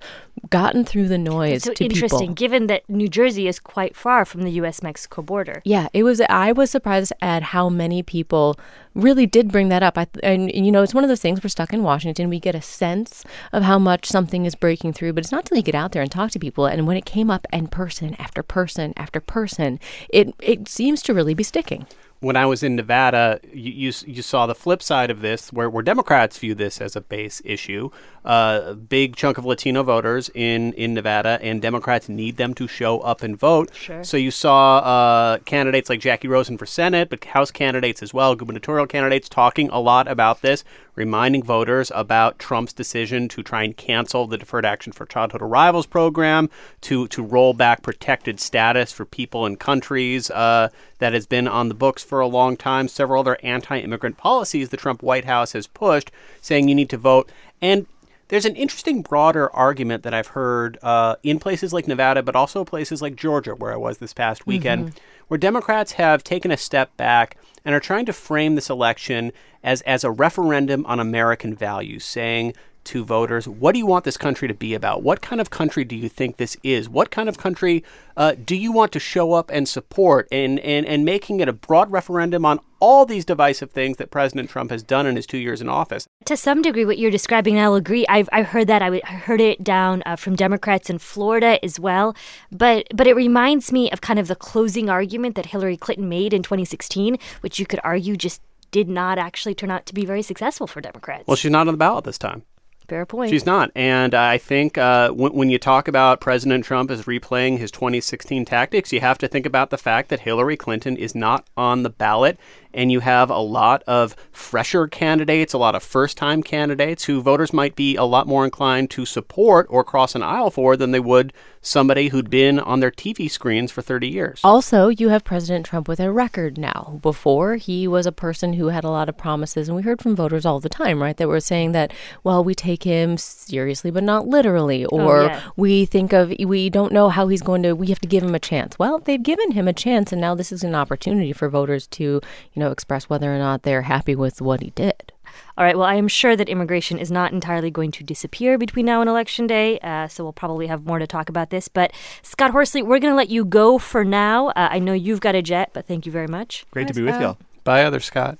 gotten 0.50 0.84
through 0.84 1.08
the 1.08 1.18
noise. 1.18 1.64
so 1.64 1.74
to 1.74 1.84
interesting, 1.84 2.20
people. 2.20 2.34
given 2.34 2.68
that 2.68 2.90
New 2.90 3.08
Jersey 3.08 3.48
is 3.48 3.60
quite 3.60 3.96
far 3.96 4.26
from 4.26 4.42
the 4.42 4.52
U.S. 4.52 4.82
Mexico 4.82 5.22
border. 5.22 5.62
Yeah, 5.64 5.88
it 5.94 6.04
was. 6.04 6.22
I 6.22 6.52
was 6.52 6.72
surprised 6.72 7.14
at 7.22 7.44
how 7.44 7.70
many 7.70 8.02
people 8.02 8.58
really 8.94 9.26
did 9.26 9.52
bring 9.52 9.70
that 9.70 9.84
up. 9.84 9.98
I, 9.98 10.08
and, 10.24 10.52
you 10.54 10.72
know, 10.72 10.84
it's 10.84 10.94
one 10.94 11.04
of 11.04 11.10
those 11.10 11.22
things 11.22 11.44
we're 11.44 11.50
stuck 11.50 11.74
in 11.74 11.84
Washington. 11.84 12.30
We 12.30 12.40
get 12.40 12.56
a 12.56 12.62
sense 12.62 13.11
of 13.52 13.64
how 13.64 13.80
much 13.80 14.06
something 14.06 14.46
is 14.46 14.56
breaking 14.56 14.94
through, 14.94 15.14
but 15.14 15.24
it's 15.24 15.32
not 15.32 15.46
till 15.46 15.58
you 15.58 15.64
get 15.64 15.76
out 15.76 15.92
there 15.92 16.02
and 16.02 16.12
talk 16.12 16.32
to 16.32 16.40
people. 16.40 16.66
And 16.66 16.88
when 16.88 16.98
it 16.98 17.06
came 17.06 17.30
up 17.30 17.48
in 17.52 17.68
person 17.68 18.16
after 18.20 18.44
person 18.44 18.94
after 18.98 19.20
person, 19.20 19.80
it 20.10 20.34
it 20.40 20.68
seems 20.68 21.02
to 21.04 21.14
really 21.14 21.34
be 21.34 21.44
sticking. 21.44 21.86
When 22.22 22.36
I 22.36 22.46
was 22.46 22.62
in 22.62 22.76
Nevada, 22.76 23.40
you, 23.52 23.72
you, 23.72 23.94
you 24.06 24.22
saw 24.22 24.46
the 24.46 24.56
flip 24.56 24.82
side 24.84 25.10
of 25.10 25.22
this, 25.22 25.52
where, 25.52 25.70
where 25.70 25.84
Democrats 25.84 26.38
view 26.38 26.54
this 26.54 26.80
as 26.80 26.96
a 26.96 27.02
base 27.02 27.42
issue. 27.44 27.90
Uh, 28.24 28.62
a 28.68 28.76
big 28.76 29.16
chunk 29.16 29.40
of 29.40 29.46
Latino 29.46 29.82
voters 29.82 30.30
in, 30.36 30.74
in 30.74 30.94
Nevada, 30.94 31.40
and 31.42 31.60
Democrats 31.60 32.08
need 32.08 32.38
them 32.38 32.54
to 32.54 32.68
show 32.68 33.00
up 33.00 33.24
and 33.24 33.38
vote. 33.38 33.74
Sure. 33.74 34.04
So 34.04 34.18
you 34.18 34.30
saw 34.30 34.78
uh, 34.78 35.38
candidates 35.40 35.90
like 35.90 36.00
Jackie 36.00 36.28
Rosen 36.28 36.60
for 36.60 36.68
Senate, 36.68 37.10
but 37.10 37.26
House 37.26 37.50
candidates 37.50 38.04
as 38.04 38.14
well, 38.14 38.36
gubernatorial 38.36 38.86
candidates, 38.86 39.28
talking 39.28 39.70
a 39.72 39.80
lot 39.80 40.08
about 40.08 40.44
this, 40.44 40.64
reminding 40.94 41.42
voters 41.42 41.92
about 41.96 42.38
Trump's 42.38 42.74
decision 42.74 43.28
to 43.30 43.42
try 43.42 43.64
and 43.64 43.76
cancel 43.76 44.28
the 44.28 44.38
Deferred 44.38 44.66
Action 44.66 44.94
for 44.94 45.08
Childhood 45.08 45.42
Arrivals 45.42 45.88
program, 45.88 46.52
to 46.82 47.08
to 47.08 47.24
roll 47.24 47.54
back 47.54 47.82
protected 47.82 48.40
status 48.40 48.92
for 48.92 49.06
people 49.06 49.48
in 49.48 49.56
countries 49.56 50.30
uh, 50.30 50.70
that 51.00 51.14
has 51.14 51.26
been 51.26 51.48
on 51.48 51.70
the 51.70 51.74
books 51.74 52.04
for 52.12 52.20
a 52.20 52.28
long 52.28 52.58
time. 52.58 52.90
Several 52.90 53.22
other 53.22 53.38
anti-immigrant 53.42 54.18
policies 54.18 54.68
the 54.68 54.76
Trump 54.76 55.02
White 55.02 55.24
House 55.24 55.54
has 55.54 55.66
pushed, 55.66 56.12
saying 56.42 56.68
you 56.68 56.76
need 56.76 56.90
to 56.90 56.98
vote 56.98 57.32
and. 57.62 57.88
There's 58.28 58.46
an 58.46 58.56
interesting 58.56 59.02
broader 59.02 59.54
argument 59.54 60.04
that 60.04 60.14
I've 60.14 60.28
heard 60.28 60.78
uh, 60.82 61.18
in 61.22 61.38
places 61.38 61.74
like 61.74 61.86
Nevada, 61.86 62.24
but 62.24 62.34
also 62.34 62.64
places 62.64 63.02
like 63.02 63.18
Georgia, 63.18 63.56
where 63.56 63.74
I 63.74 63.76
was 63.76 63.98
this 63.98 64.14
past 64.14 64.48
weekend, 64.48 64.94
where 65.28 65.38
Democrats 65.38 65.92
have 65.94 66.24
taken 66.24 66.50
a 66.50 66.56
step 66.56 66.96
back 66.96 67.36
and 67.66 67.76
are 67.76 67.82
trying 67.82 68.06
to 68.06 68.14
frame 68.14 68.56
this 68.56 68.70
election 68.70 69.34
as, 69.66 69.82
as 69.82 70.06
a 70.06 70.12
referendum 70.12 70.86
on 70.86 70.98
American 70.98 71.54
values, 71.54 72.06
saying 72.06 72.54
to 72.86 73.04
voters, 73.04 73.48
what 73.48 73.74
do 73.74 73.80
you 73.80 73.86
want 73.86 74.06
this 74.06 74.18
country 74.18 74.48
to 74.48 74.54
be 74.54 74.74
about? 74.74 75.04
What 75.04 75.22
kind 75.22 75.40
of 75.40 75.50
country 75.50 75.84
do 75.84 75.96
you 75.96 76.10
think 76.10 76.38
this 76.38 76.58
is? 76.64 76.90
What 76.90 77.12
kind 77.12 77.30
of 77.30 77.38
country 77.38 77.84
uh, 78.18 78.36
do 78.44 78.56
you 78.56 78.72
want 78.72 78.92
to 78.94 79.00
show 79.00 79.34
up 79.34 79.50
and 79.52 79.68
support? 79.68 80.28
And, 80.32 80.60
and, 80.60 80.86
and 80.86 81.06
making 81.06 81.40
it 81.40 81.48
a 81.48 81.54
broad 81.54 81.92
referendum 81.92 82.46
on 82.46 82.60
all 82.80 83.06
these 83.06 83.24
divisive 83.24 83.72
things 83.72 83.98
that 83.98 84.10
President 84.10 84.50
Trump 84.50 84.72
has 84.72 84.82
done 84.82 85.06
in 85.06 85.16
his 85.16 85.28
two 85.28 85.38
years 85.38 85.62
in 85.62 85.70
office. 85.70 86.08
To 86.26 86.36
some 86.36 86.62
degree, 86.62 86.84
what 86.84 86.98
you're 86.98 87.12
describing, 87.12 87.60
I'll 87.60 87.76
agree. 87.76 88.06
I've, 88.08 88.28
I've 88.32 88.48
heard 88.48 88.68
that. 88.68 88.82
I, 88.82 88.86
w- 88.86 89.04
I 89.06 89.14
heard 89.14 89.40
it 89.40 89.64
down 89.64 90.02
uh, 90.06 90.16
from 90.16 90.36
Democrats 90.36 90.90
in 90.90 90.98
Florida 90.98 91.64
as 91.64 91.80
well. 91.80 92.16
But 92.52 92.88
but 92.94 93.08
it 93.08 93.16
reminds 93.16 93.72
me 93.72 93.92
of 93.92 94.02
kind 94.02 94.20
of 94.20 94.28
the 94.28 94.36
closing 94.36 94.90
argument 94.90 95.36
that 95.36 95.48
Hillary 95.48 95.78
Clinton 95.78 96.10
made 96.10 96.34
in 96.34 96.42
2016, 96.42 97.18
which 97.42 97.60
you 97.60 97.66
could 97.66 97.80
argue 97.84 98.18
just 98.18 98.42
did 98.72 98.90
not 98.90 99.18
actually 99.18 99.54
turn 99.54 99.70
out 99.70 99.86
to 99.86 99.94
be 99.94 100.06
very 100.06 100.22
successful 100.22 100.66
for 100.66 100.82
Democrats. 100.82 101.28
Well, 101.28 101.38
she's 101.38 101.52
not 101.52 101.68
on 101.68 101.74
the 101.74 101.78
ballot 101.78 102.06
this 102.06 102.18
time. 102.18 102.44
Fair 102.92 103.06
point. 103.06 103.30
She's 103.30 103.46
not. 103.46 103.72
And 103.74 104.14
I 104.14 104.38
think 104.38 104.78
uh, 104.78 105.12
when, 105.12 105.32
when 105.32 105.50
you 105.50 105.58
talk 105.58 105.88
about 105.88 106.20
President 106.20 106.66
Trump 106.66 106.92
as 106.92 107.04
replaying 107.04 107.58
his 107.58 107.72
2016 107.72 108.44
tactics, 108.44 108.92
you 108.92 109.00
have 109.00 109.18
to 109.20 109.30
think 109.30 109.46
about 109.46 109.70
the 109.70 109.78
fact 109.78 110.10
that 110.10 110.20
Hillary 110.20 110.58
Clinton 110.58 110.98
is 110.98 111.16
not 111.16 111.48
on 111.56 111.84
the 111.84 111.90
ballot. 111.90 112.38
And 112.74 112.92
you 112.92 113.00
have 113.00 113.30
a 113.30 113.40
lot 113.40 113.82
of 113.84 114.14
fresher 114.34 114.90
candidates, 114.90 115.54
a 115.54 115.58
lot 115.58 115.74
of 115.74 115.84
first 115.84 116.18
time 116.18 116.44
candidates 116.44 117.06
who 117.06 117.22
voters 117.22 117.54
might 117.54 117.78
be 117.78 117.96
a 117.96 118.04
lot 118.04 118.28
more 118.28 118.44
inclined 118.44 118.90
to 118.90 119.06
support 119.06 119.68
or 119.70 119.86
cross 119.86 120.14
an 120.14 120.22
aisle 120.22 120.52
for 120.52 120.76
than 120.76 120.92
they 120.92 121.00
would 121.00 121.32
somebody 121.62 122.10
who'd 122.10 122.30
been 122.30 122.60
on 122.60 122.80
their 122.80 122.92
TV 122.92 123.30
screens 123.30 123.72
for 123.72 123.82
30 123.82 124.08
years. 124.08 124.42
Also, 124.44 124.88
you 124.90 125.10
have 125.10 125.24
President 125.24 125.66
Trump 125.66 125.88
with 125.88 126.00
a 126.00 126.12
record 126.12 126.58
now. 126.58 127.00
Before, 127.02 127.56
he 127.56 127.88
was 127.88 128.06
a 128.06 128.12
person 128.12 128.54
who 128.54 128.68
had 128.68 128.84
a 128.84 128.90
lot 128.90 129.10
of 129.10 129.18
promises, 129.18 129.68
and 129.68 129.76
we 129.76 129.84
heard 129.84 130.02
from 130.02 130.16
voters 130.16 130.46
all 130.46 130.60
the 130.60 130.70
time, 130.70 131.02
right, 131.02 131.16
that 131.18 131.28
were 131.28 131.40
saying 131.40 131.72
that, 131.74 131.94
well, 132.24 132.44
we 132.44 132.56
take 132.56 132.84
him 132.84 133.18
seriously, 133.18 133.92
but 133.92 134.04
not 134.04 134.28
literally, 134.28 134.86
oh, 134.86 135.00
or 135.00 135.24
yeah. 135.24 135.42
we 135.56 135.86
think 135.86 136.14
of, 136.14 136.34
we 136.40 136.70
don't 136.70 136.92
know 136.92 137.10
how 137.10 137.28
he's 137.28 137.42
going 137.42 137.64
to, 137.64 137.74
we 137.74 137.88
have 137.88 138.00
to 138.00 138.08
give 138.08 138.24
him 138.24 138.36
a 138.36 138.40
chance. 138.40 138.80
Well, 138.80 139.00
they've 139.00 139.22
given 139.22 139.52
him 139.52 139.68
a 139.68 139.74
chance, 139.74 140.12
and 140.12 140.20
now 140.20 140.36
this 140.36 140.52
is 140.52 140.64
an 140.64 140.76
opportunity 140.76 141.34
for 141.34 141.48
voters 141.50 141.88
to, 141.88 142.04
you 142.04 142.22
know, 142.56 142.72
express 142.72 143.10
whether 143.10 143.34
or 143.34 143.38
not 143.38 143.64
they're 143.64 143.84
happy 143.84 144.16
with 144.16 144.42
what 144.42 144.62
he 144.62 144.72
did. 144.72 145.14
All 145.58 145.66
right. 145.66 145.78
Well, 145.78 145.88
I 145.88 145.96
am 145.96 146.08
sure 146.08 146.36
that 146.36 146.50
immigration 146.50 146.98
is 146.98 147.12
not 147.12 147.32
entirely 147.32 147.72
going 147.72 147.92
to 147.92 148.04
disappear 148.04 148.58
between 148.58 148.86
now 148.86 149.02
and 149.02 149.10
Election 149.10 149.48
Day, 149.48 149.80
uh, 149.80 150.08
so 150.08 150.24
we'll 150.24 150.34
probably 150.34 150.68
have 150.68 150.86
more 150.86 151.00
to 151.00 151.08
talk 151.08 151.30
about 151.30 151.50
this. 151.50 151.68
But 151.68 151.92
Scott 152.22 152.52
Horsley, 152.52 152.82
we're 152.82 153.00
going 153.00 153.12
to 153.12 153.18
let 153.18 153.30
you 153.30 153.46
go 153.46 153.78
for 153.78 154.04
now. 154.04 154.50
Uh, 154.50 154.70
I 154.72 154.80
know 154.80 154.94
you've 154.94 155.22
got 155.22 155.36
a 155.36 155.42
jet, 155.42 155.72
but 155.74 155.88
thank 155.88 156.06
you 156.06 156.12
very 156.12 156.28
much. 156.28 156.66
Great 156.72 156.88
to 156.88 156.94
be 156.94 157.04
with 157.04 157.20
y'all. 157.20 157.38
Bye, 157.64 157.84
other 157.84 158.00
Scott. 158.00 158.40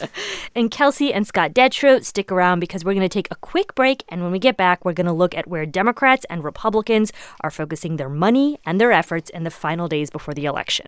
And 0.54 0.70
Kelsey 0.70 1.12
and 1.12 1.24
Scott 1.24 1.52
Detrow, 1.54 2.04
stick 2.04 2.32
around 2.32 2.58
because 2.58 2.84
we're 2.84 2.94
going 2.94 3.08
to 3.08 3.08
take 3.08 3.28
a 3.30 3.36
quick 3.36 3.74
break. 3.76 4.02
And 4.08 4.22
when 4.22 4.32
we 4.32 4.38
get 4.38 4.56
back, 4.56 4.84
we're 4.84 4.92
going 4.92 5.06
to 5.06 5.12
look 5.12 5.34
at 5.36 5.46
where 5.46 5.66
Democrats 5.66 6.26
and 6.28 6.42
Republicans 6.42 7.12
are 7.42 7.50
focusing 7.50 7.96
their 7.96 8.08
money 8.08 8.58
and 8.66 8.80
their 8.80 8.90
efforts 8.90 9.30
in 9.30 9.44
the 9.44 9.50
final 9.50 9.86
days 9.86 10.10
before 10.10 10.34
the 10.34 10.46
election. 10.46 10.86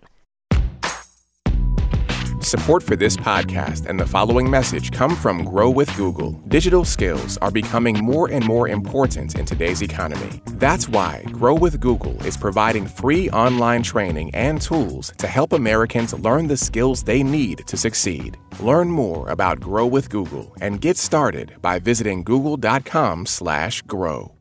Support 2.41 2.81
for 2.81 2.95
this 2.95 3.15
podcast 3.15 3.85
and 3.85 3.99
the 3.99 4.05
following 4.05 4.49
message 4.49 4.91
come 4.91 5.15
from 5.15 5.45
Grow 5.45 5.69
with 5.69 5.95
Google. 5.95 6.31
Digital 6.47 6.83
skills 6.83 7.37
are 7.37 7.51
becoming 7.51 8.03
more 8.03 8.31
and 8.31 8.43
more 8.45 8.67
important 8.67 9.37
in 9.37 9.45
today's 9.45 9.83
economy. 9.83 10.41
That's 10.53 10.89
why 10.89 11.23
Grow 11.31 11.53
with 11.53 11.79
Google 11.79 12.19
is 12.25 12.35
providing 12.35 12.87
free 12.87 13.29
online 13.29 13.83
training 13.83 14.33
and 14.33 14.59
tools 14.59 15.13
to 15.19 15.27
help 15.27 15.53
Americans 15.53 16.15
learn 16.15 16.47
the 16.47 16.57
skills 16.57 17.03
they 17.03 17.21
need 17.21 17.61
to 17.67 17.77
succeed. 17.77 18.37
Learn 18.59 18.89
more 18.89 19.29
about 19.29 19.59
Grow 19.59 19.85
with 19.85 20.09
Google 20.09 20.55
and 20.61 20.81
get 20.81 20.97
started 20.97 21.53
by 21.61 21.77
visiting 21.77 22.23
google.com/grow. 22.23 24.31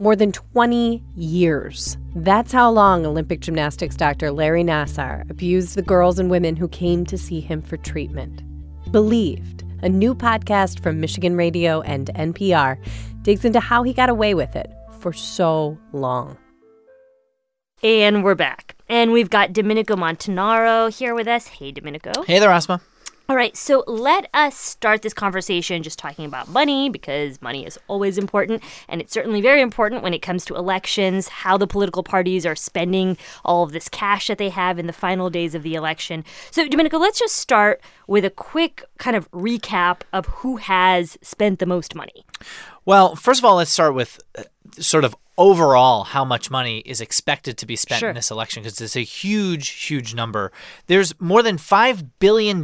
More 0.00 0.16
than 0.16 0.32
20 0.32 1.04
years. 1.14 1.98
That's 2.16 2.52
how 2.52 2.70
long 2.70 3.04
Olympic 3.04 3.40
gymnastics 3.40 3.94
doctor 3.94 4.30
Larry 4.30 4.64
Nassar 4.64 5.28
abused 5.30 5.74
the 5.74 5.82
girls 5.82 6.18
and 6.18 6.30
women 6.30 6.56
who 6.56 6.68
came 6.68 7.04
to 7.04 7.18
see 7.18 7.38
him 7.38 7.60
for 7.60 7.76
treatment. 7.76 8.42
Believed, 8.90 9.62
a 9.82 9.90
new 9.90 10.14
podcast 10.14 10.82
from 10.82 11.00
Michigan 11.00 11.36
Radio 11.36 11.82
and 11.82 12.08
NPR, 12.14 12.82
digs 13.20 13.44
into 13.44 13.60
how 13.60 13.82
he 13.82 13.92
got 13.92 14.08
away 14.08 14.32
with 14.32 14.56
it 14.56 14.72
for 15.00 15.12
so 15.12 15.76
long. 15.92 16.38
And 17.82 18.24
we're 18.24 18.34
back. 18.34 18.76
And 18.88 19.12
we've 19.12 19.28
got 19.28 19.52
Domenico 19.52 19.96
Montanaro 19.96 20.96
here 20.96 21.14
with 21.14 21.28
us. 21.28 21.46
Hey, 21.46 21.72
Domenico. 21.72 22.22
Hey 22.22 22.38
there, 22.38 22.50
Asma. 22.50 22.80
All 23.30 23.36
right, 23.36 23.56
so 23.56 23.84
let 23.86 24.28
us 24.34 24.56
start 24.56 25.02
this 25.02 25.14
conversation 25.14 25.84
just 25.84 26.00
talking 26.00 26.24
about 26.24 26.48
money 26.48 26.90
because 26.90 27.40
money 27.40 27.64
is 27.64 27.78
always 27.86 28.18
important. 28.18 28.60
And 28.88 29.00
it's 29.00 29.12
certainly 29.12 29.40
very 29.40 29.60
important 29.60 30.02
when 30.02 30.12
it 30.12 30.18
comes 30.18 30.44
to 30.46 30.56
elections, 30.56 31.28
how 31.28 31.56
the 31.56 31.68
political 31.68 32.02
parties 32.02 32.44
are 32.44 32.56
spending 32.56 33.16
all 33.44 33.62
of 33.62 33.70
this 33.70 33.88
cash 33.88 34.26
that 34.26 34.38
they 34.38 34.48
have 34.48 34.80
in 34.80 34.88
the 34.88 34.92
final 34.92 35.30
days 35.30 35.54
of 35.54 35.62
the 35.62 35.76
election. 35.76 36.24
So, 36.50 36.66
Domenico, 36.66 36.98
let's 36.98 37.20
just 37.20 37.36
start 37.36 37.80
with 38.08 38.24
a 38.24 38.30
quick 38.30 38.82
kind 38.98 39.14
of 39.14 39.30
recap 39.30 40.00
of 40.12 40.26
who 40.26 40.56
has 40.56 41.16
spent 41.22 41.60
the 41.60 41.66
most 41.66 41.94
money. 41.94 42.24
Well, 42.84 43.14
first 43.14 43.38
of 43.38 43.44
all, 43.44 43.58
let's 43.58 43.70
start 43.70 43.94
with 43.94 44.18
uh, 44.36 44.42
sort 44.72 45.04
of 45.04 45.14
overall 45.40 46.04
how 46.04 46.22
much 46.22 46.50
money 46.50 46.80
is 46.80 47.00
expected 47.00 47.56
to 47.56 47.64
be 47.64 47.74
spent 47.74 47.98
Sure. 48.00 48.10
in 48.10 48.14
this 48.14 48.30
election 48.30 48.62
because 48.62 48.78
it's 48.78 48.94
a 48.94 49.00
huge, 49.00 49.70
huge 49.70 50.14
number. 50.14 50.52
There's 50.86 51.18
more 51.18 51.42
than 51.42 51.56
$5 51.56 52.10
billion 52.18 52.62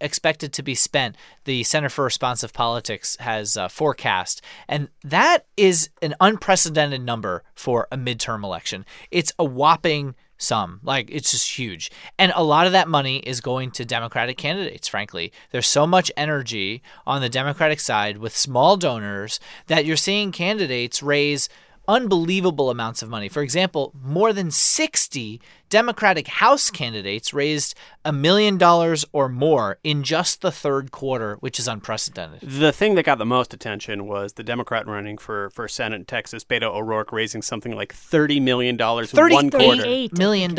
expected 0.00 0.52
to 0.52 0.62
be 0.64 0.74
spent, 0.74 1.16
the 1.44 1.62
Center 1.62 1.88
for 1.88 2.02
Responsive 2.04 2.52
Politics 2.52 3.16
has 3.20 3.56
uh, 3.56 3.68
forecast. 3.68 4.42
And 4.66 4.88
that 5.04 5.46
is 5.56 5.90
an 6.02 6.16
unprecedented 6.20 7.02
number 7.02 7.44
for 7.54 7.86
a 7.92 7.96
midterm 7.96 8.42
election. 8.42 8.84
It's 9.12 9.32
a 9.38 9.44
whopping 9.44 10.16
sum. 10.38 10.80
Like 10.82 11.08
it's 11.12 11.30
just 11.30 11.56
huge. 11.56 11.88
And 12.18 12.32
a 12.34 12.42
lot 12.42 12.66
of 12.66 12.72
that 12.72 12.88
money 12.88 13.18
is 13.18 13.40
going 13.40 13.70
to 13.72 13.84
Democratic 13.84 14.36
candidates, 14.36 14.88
frankly. 14.88 15.32
There's 15.52 15.68
so 15.68 15.86
much 15.86 16.10
energy 16.16 16.82
on 17.06 17.20
the 17.20 17.28
Democratic 17.28 17.78
side 17.78 18.18
with 18.18 18.36
small 18.36 18.76
donors 18.76 19.38
that 19.68 19.84
you're 19.84 19.96
seeing 19.96 20.32
candidates 20.32 21.00
raise 21.00 21.48
unbelievable 21.88 22.70
amounts 22.70 23.02
of 23.02 23.08
money. 23.08 23.28
For 23.28 23.42
example, 23.42 23.92
more 24.04 24.32
than 24.32 24.50
60 24.50 25.40
Democratic 25.70 26.28
House 26.28 26.70
candidates 26.70 27.34
raised 27.34 27.74
a 28.08 28.12
million 28.12 28.56
dollars 28.56 29.04
or 29.12 29.28
more 29.28 29.78
in 29.84 30.02
just 30.02 30.40
the 30.40 30.50
third 30.50 30.90
quarter, 30.90 31.36
which 31.40 31.58
is 31.58 31.68
unprecedented. 31.68 32.40
The 32.40 32.72
thing 32.72 32.94
that 32.94 33.04
got 33.04 33.18
the 33.18 33.26
most 33.26 33.52
attention 33.52 34.06
was 34.06 34.32
the 34.32 34.42
Democrat 34.42 34.86
running 34.86 35.18
for, 35.18 35.50
for 35.50 35.68
Senate 35.68 35.96
in 35.96 36.04
Texas, 36.06 36.42
Beto 36.42 36.74
O'Rourke, 36.74 37.12
raising 37.12 37.42
something 37.42 37.72
like 37.76 37.94
$30 37.94 38.40
million 38.40 38.76
in 38.76 38.80
one 38.80 39.50
quarter. 39.50 39.82
$38 39.82 40.16
million 40.18 40.52
in 40.52 40.56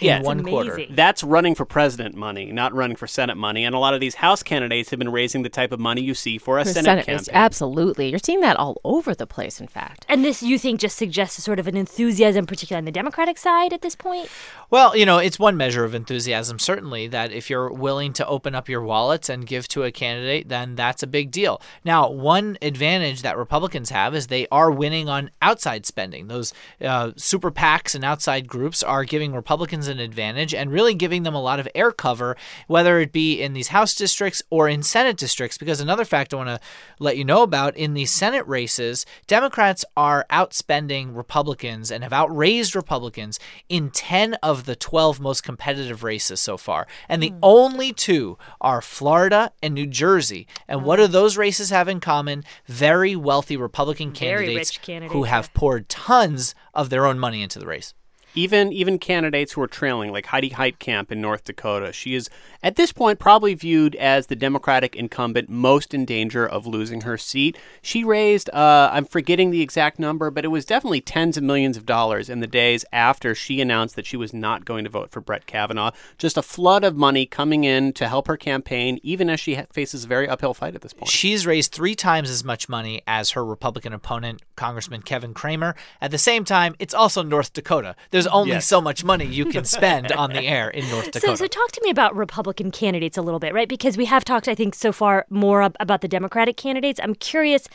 Yeah. 0.00 0.22
one 0.22 0.38
That's 0.38 0.48
quarter. 0.48 0.86
That's 0.90 1.24
running 1.24 1.56
for 1.56 1.64
president 1.64 2.14
money, 2.14 2.52
not 2.52 2.72
running 2.72 2.96
for 2.96 3.08
Senate 3.08 3.36
money. 3.36 3.64
And 3.64 3.74
a 3.74 3.78
lot 3.80 3.94
of 3.94 4.00
these 4.00 4.14
House 4.16 4.44
candidates 4.44 4.90
have 4.90 5.00
been 5.00 5.10
raising 5.10 5.42
the 5.42 5.48
type 5.48 5.72
of 5.72 5.80
money 5.80 6.02
you 6.02 6.14
see 6.14 6.38
for 6.38 6.58
a 6.60 6.64
For 6.64 6.70
Senate, 6.70 6.84
Senate 6.84 7.06
campaign. 7.06 7.34
absolutely. 7.34 8.10
You're 8.10 8.20
seeing 8.20 8.40
that 8.42 8.56
all 8.56 8.80
over 8.84 9.12
the 9.12 9.26
place, 9.26 9.60
in 9.60 9.66
fact. 9.66 10.06
And 10.08 10.24
this, 10.24 10.40
you 10.40 10.56
think, 10.56 10.78
just 10.78 10.96
suggests 10.96 11.36
a 11.38 11.40
sort 11.42 11.58
of 11.58 11.66
an 11.66 11.76
enthusiasm, 11.76 12.46
particularly 12.46 12.78
on 12.78 12.84
the 12.84 12.92
Democratic 12.92 13.38
side 13.38 13.72
at 13.72 13.82
this 13.82 13.96
point? 13.96 14.28
Well, 14.70 14.96
you 14.96 15.04
know, 15.04 15.18
it's 15.18 15.38
one 15.38 15.56
measure 15.56 15.82
of 15.84 15.94
enthusiasm, 15.94 16.58
certainly, 16.58 16.91
that 16.92 17.32
if 17.32 17.50
you're 17.50 17.72
willing 17.72 18.12
to 18.14 18.26
open 18.26 18.54
up 18.54 18.68
your 18.68 18.82
wallets 18.82 19.28
and 19.28 19.46
give 19.46 19.68
to 19.68 19.84
a 19.84 19.92
candidate, 19.92 20.48
then 20.48 20.74
that's 20.74 21.02
a 21.02 21.06
big 21.06 21.30
deal. 21.30 21.60
Now, 21.84 22.10
one 22.10 22.58
advantage 22.62 23.22
that 23.22 23.36
Republicans 23.36 23.90
have 23.90 24.14
is 24.14 24.26
they 24.26 24.46
are 24.50 24.70
winning 24.70 25.08
on 25.08 25.30
outside 25.40 25.86
spending. 25.86 26.28
Those 26.28 26.52
uh, 26.80 27.12
super 27.16 27.50
PACs 27.50 27.94
and 27.94 28.04
outside 28.04 28.48
groups 28.48 28.82
are 28.82 29.04
giving 29.04 29.32
Republicans 29.32 29.88
an 29.88 29.98
advantage 29.98 30.54
and 30.54 30.70
really 30.70 30.94
giving 30.94 31.22
them 31.22 31.34
a 31.34 31.42
lot 31.42 31.60
of 31.60 31.68
air 31.74 31.92
cover, 31.92 32.36
whether 32.66 33.00
it 33.00 33.12
be 33.12 33.40
in 33.40 33.52
these 33.52 33.68
House 33.68 33.94
districts 33.94 34.42
or 34.50 34.68
in 34.68 34.82
Senate 34.82 35.16
districts. 35.16 35.58
Because 35.58 35.80
another 35.80 36.04
fact 36.04 36.32
I 36.32 36.36
want 36.36 36.48
to 36.48 36.60
let 36.98 37.16
you 37.16 37.24
know 37.24 37.42
about 37.42 37.76
in 37.76 37.94
the 37.94 38.06
Senate 38.06 38.46
races, 38.46 39.06
Democrats 39.26 39.84
are 39.96 40.26
outspending 40.30 41.16
Republicans 41.16 41.90
and 41.90 42.02
have 42.02 42.12
outraised 42.12 42.76
Republicans 42.76 43.38
in 43.68 43.90
10 43.90 44.34
of 44.34 44.64
the 44.64 44.76
12 44.76 45.20
most 45.20 45.42
competitive 45.42 46.02
races 46.02 46.40
so 46.40 46.56
far. 46.56 46.81
And 47.08 47.22
the 47.22 47.30
mm. 47.30 47.38
only 47.42 47.92
two 47.92 48.38
are 48.60 48.80
Florida 48.80 49.52
and 49.62 49.74
New 49.74 49.86
Jersey. 49.86 50.46
And 50.68 50.80
oh. 50.80 50.84
what 50.84 50.96
do 50.96 51.06
those 51.06 51.36
races 51.36 51.70
have 51.70 51.88
in 51.88 52.00
common? 52.00 52.44
Very 52.66 53.16
wealthy 53.16 53.56
Republican 53.56 54.12
candidates, 54.12 54.76
candidates 54.78 55.12
who 55.12 55.24
have 55.24 55.52
poured 55.54 55.88
tons 55.88 56.54
of 56.74 56.90
their 56.90 57.06
own 57.06 57.18
money 57.18 57.42
into 57.42 57.58
the 57.58 57.66
race. 57.66 57.94
Even 58.34 58.72
even 58.72 58.98
candidates 58.98 59.52
who 59.52 59.62
are 59.62 59.66
trailing, 59.66 60.10
like 60.10 60.26
Heidi 60.26 60.50
Heitkamp 60.50 61.12
in 61.12 61.20
North 61.20 61.44
Dakota, 61.44 61.92
she 61.92 62.14
is 62.14 62.30
at 62.62 62.76
this 62.76 62.92
point 62.92 63.18
probably 63.18 63.54
viewed 63.54 63.94
as 63.96 64.28
the 64.28 64.36
Democratic 64.36 64.96
incumbent 64.96 65.48
most 65.48 65.92
in 65.92 66.04
danger 66.04 66.46
of 66.46 66.66
losing 66.66 67.02
her 67.02 67.18
seat. 67.18 67.58
She 67.82 68.04
raised, 68.04 68.48
uh, 68.50 68.90
I'm 68.92 69.04
forgetting 69.04 69.50
the 69.50 69.60
exact 69.60 69.98
number, 69.98 70.30
but 70.30 70.44
it 70.44 70.48
was 70.48 70.64
definitely 70.64 71.00
tens 71.00 71.36
of 71.36 71.42
millions 71.42 71.76
of 71.76 71.84
dollars 71.84 72.30
in 72.30 72.40
the 72.40 72.46
days 72.46 72.84
after 72.92 73.34
she 73.34 73.60
announced 73.60 73.96
that 73.96 74.06
she 74.06 74.16
was 74.16 74.32
not 74.32 74.64
going 74.64 74.84
to 74.84 74.90
vote 74.90 75.10
for 75.10 75.20
Brett 75.20 75.46
Kavanaugh. 75.46 75.90
Just 76.16 76.36
a 76.36 76.42
flood 76.42 76.84
of 76.84 76.96
money 76.96 77.26
coming 77.26 77.64
in 77.64 77.92
to 77.94 78.08
help 78.08 78.28
her 78.28 78.36
campaign, 78.36 78.98
even 79.02 79.28
as 79.28 79.40
she 79.40 79.60
faces 79.72 80.04
a 80.04 80.08
very 80.08 80.28
uphill 80.28 80.54
fight 80.54 80.74
at 80.74 80.80
this 80.80 80.92
point. 80.92 81.10
She's 81.10 81.46
raised 81.46 81.72
three 81.72 81.94
times 81.94 82.30
as 82.30 82.44
much 82.44 82.68
money 82.68 83.02
as 83.06 83.32
her 83.32 83.44
Republican 83.44 83.92
opponent, 83.92 84.42
Congressman 84.56 85.02
Kevin 85.02 85.34
Cramer. 85.34 85.74
At 86.00 86.10
the 86.10 86.18
same 86.18 86.44
time, 86.44 86.74
it's 86.78 86.94
also 86.94 87.22
North 87.22 87.52
Dakota. 87.52 87.94
There's 88.10 88.21
only 88.26 88.52
yes. 88.52 88.66
so 88.66 88.80
much 88.80 89.04
money 89.04 89.26
you 89.26 89.46
can 89.46 89.64
spend 89.64 90.12
on 90.12 90.32
the 90.32 90.42
air 90.46 90.68
in 90.68 90.88
North 90.90 91.12
Dakota. 91.12 91.36
So, 91.36 91.44
so 91.44 91.46
talk 91.46 91.72
to 91.72 91.80
me 91.82 91.90
about 91.90 92.14
Republican 92.16 92.52
Republican 92.52 92.70
candidates 92.70 93.16
a 93.16 93.22
little 93.22 93.40
bit, 93.40 93.54
right? 93.54 93.68
Because 93.68 93.96
we 93.96 94.04
have 94.06 94.24
talked, 94.24 94.48
I 94.48 94.54
think, 94.54 94.74
so 94.74 94.92
far 94.92 95.26
more 95.30 95.70
about 95.80 96.00
the 96.00 96.08
Democratic 96.08 96.56
candidates. 96.56 97.00
I'm 97.02 97.14
curious, 97.14 97.68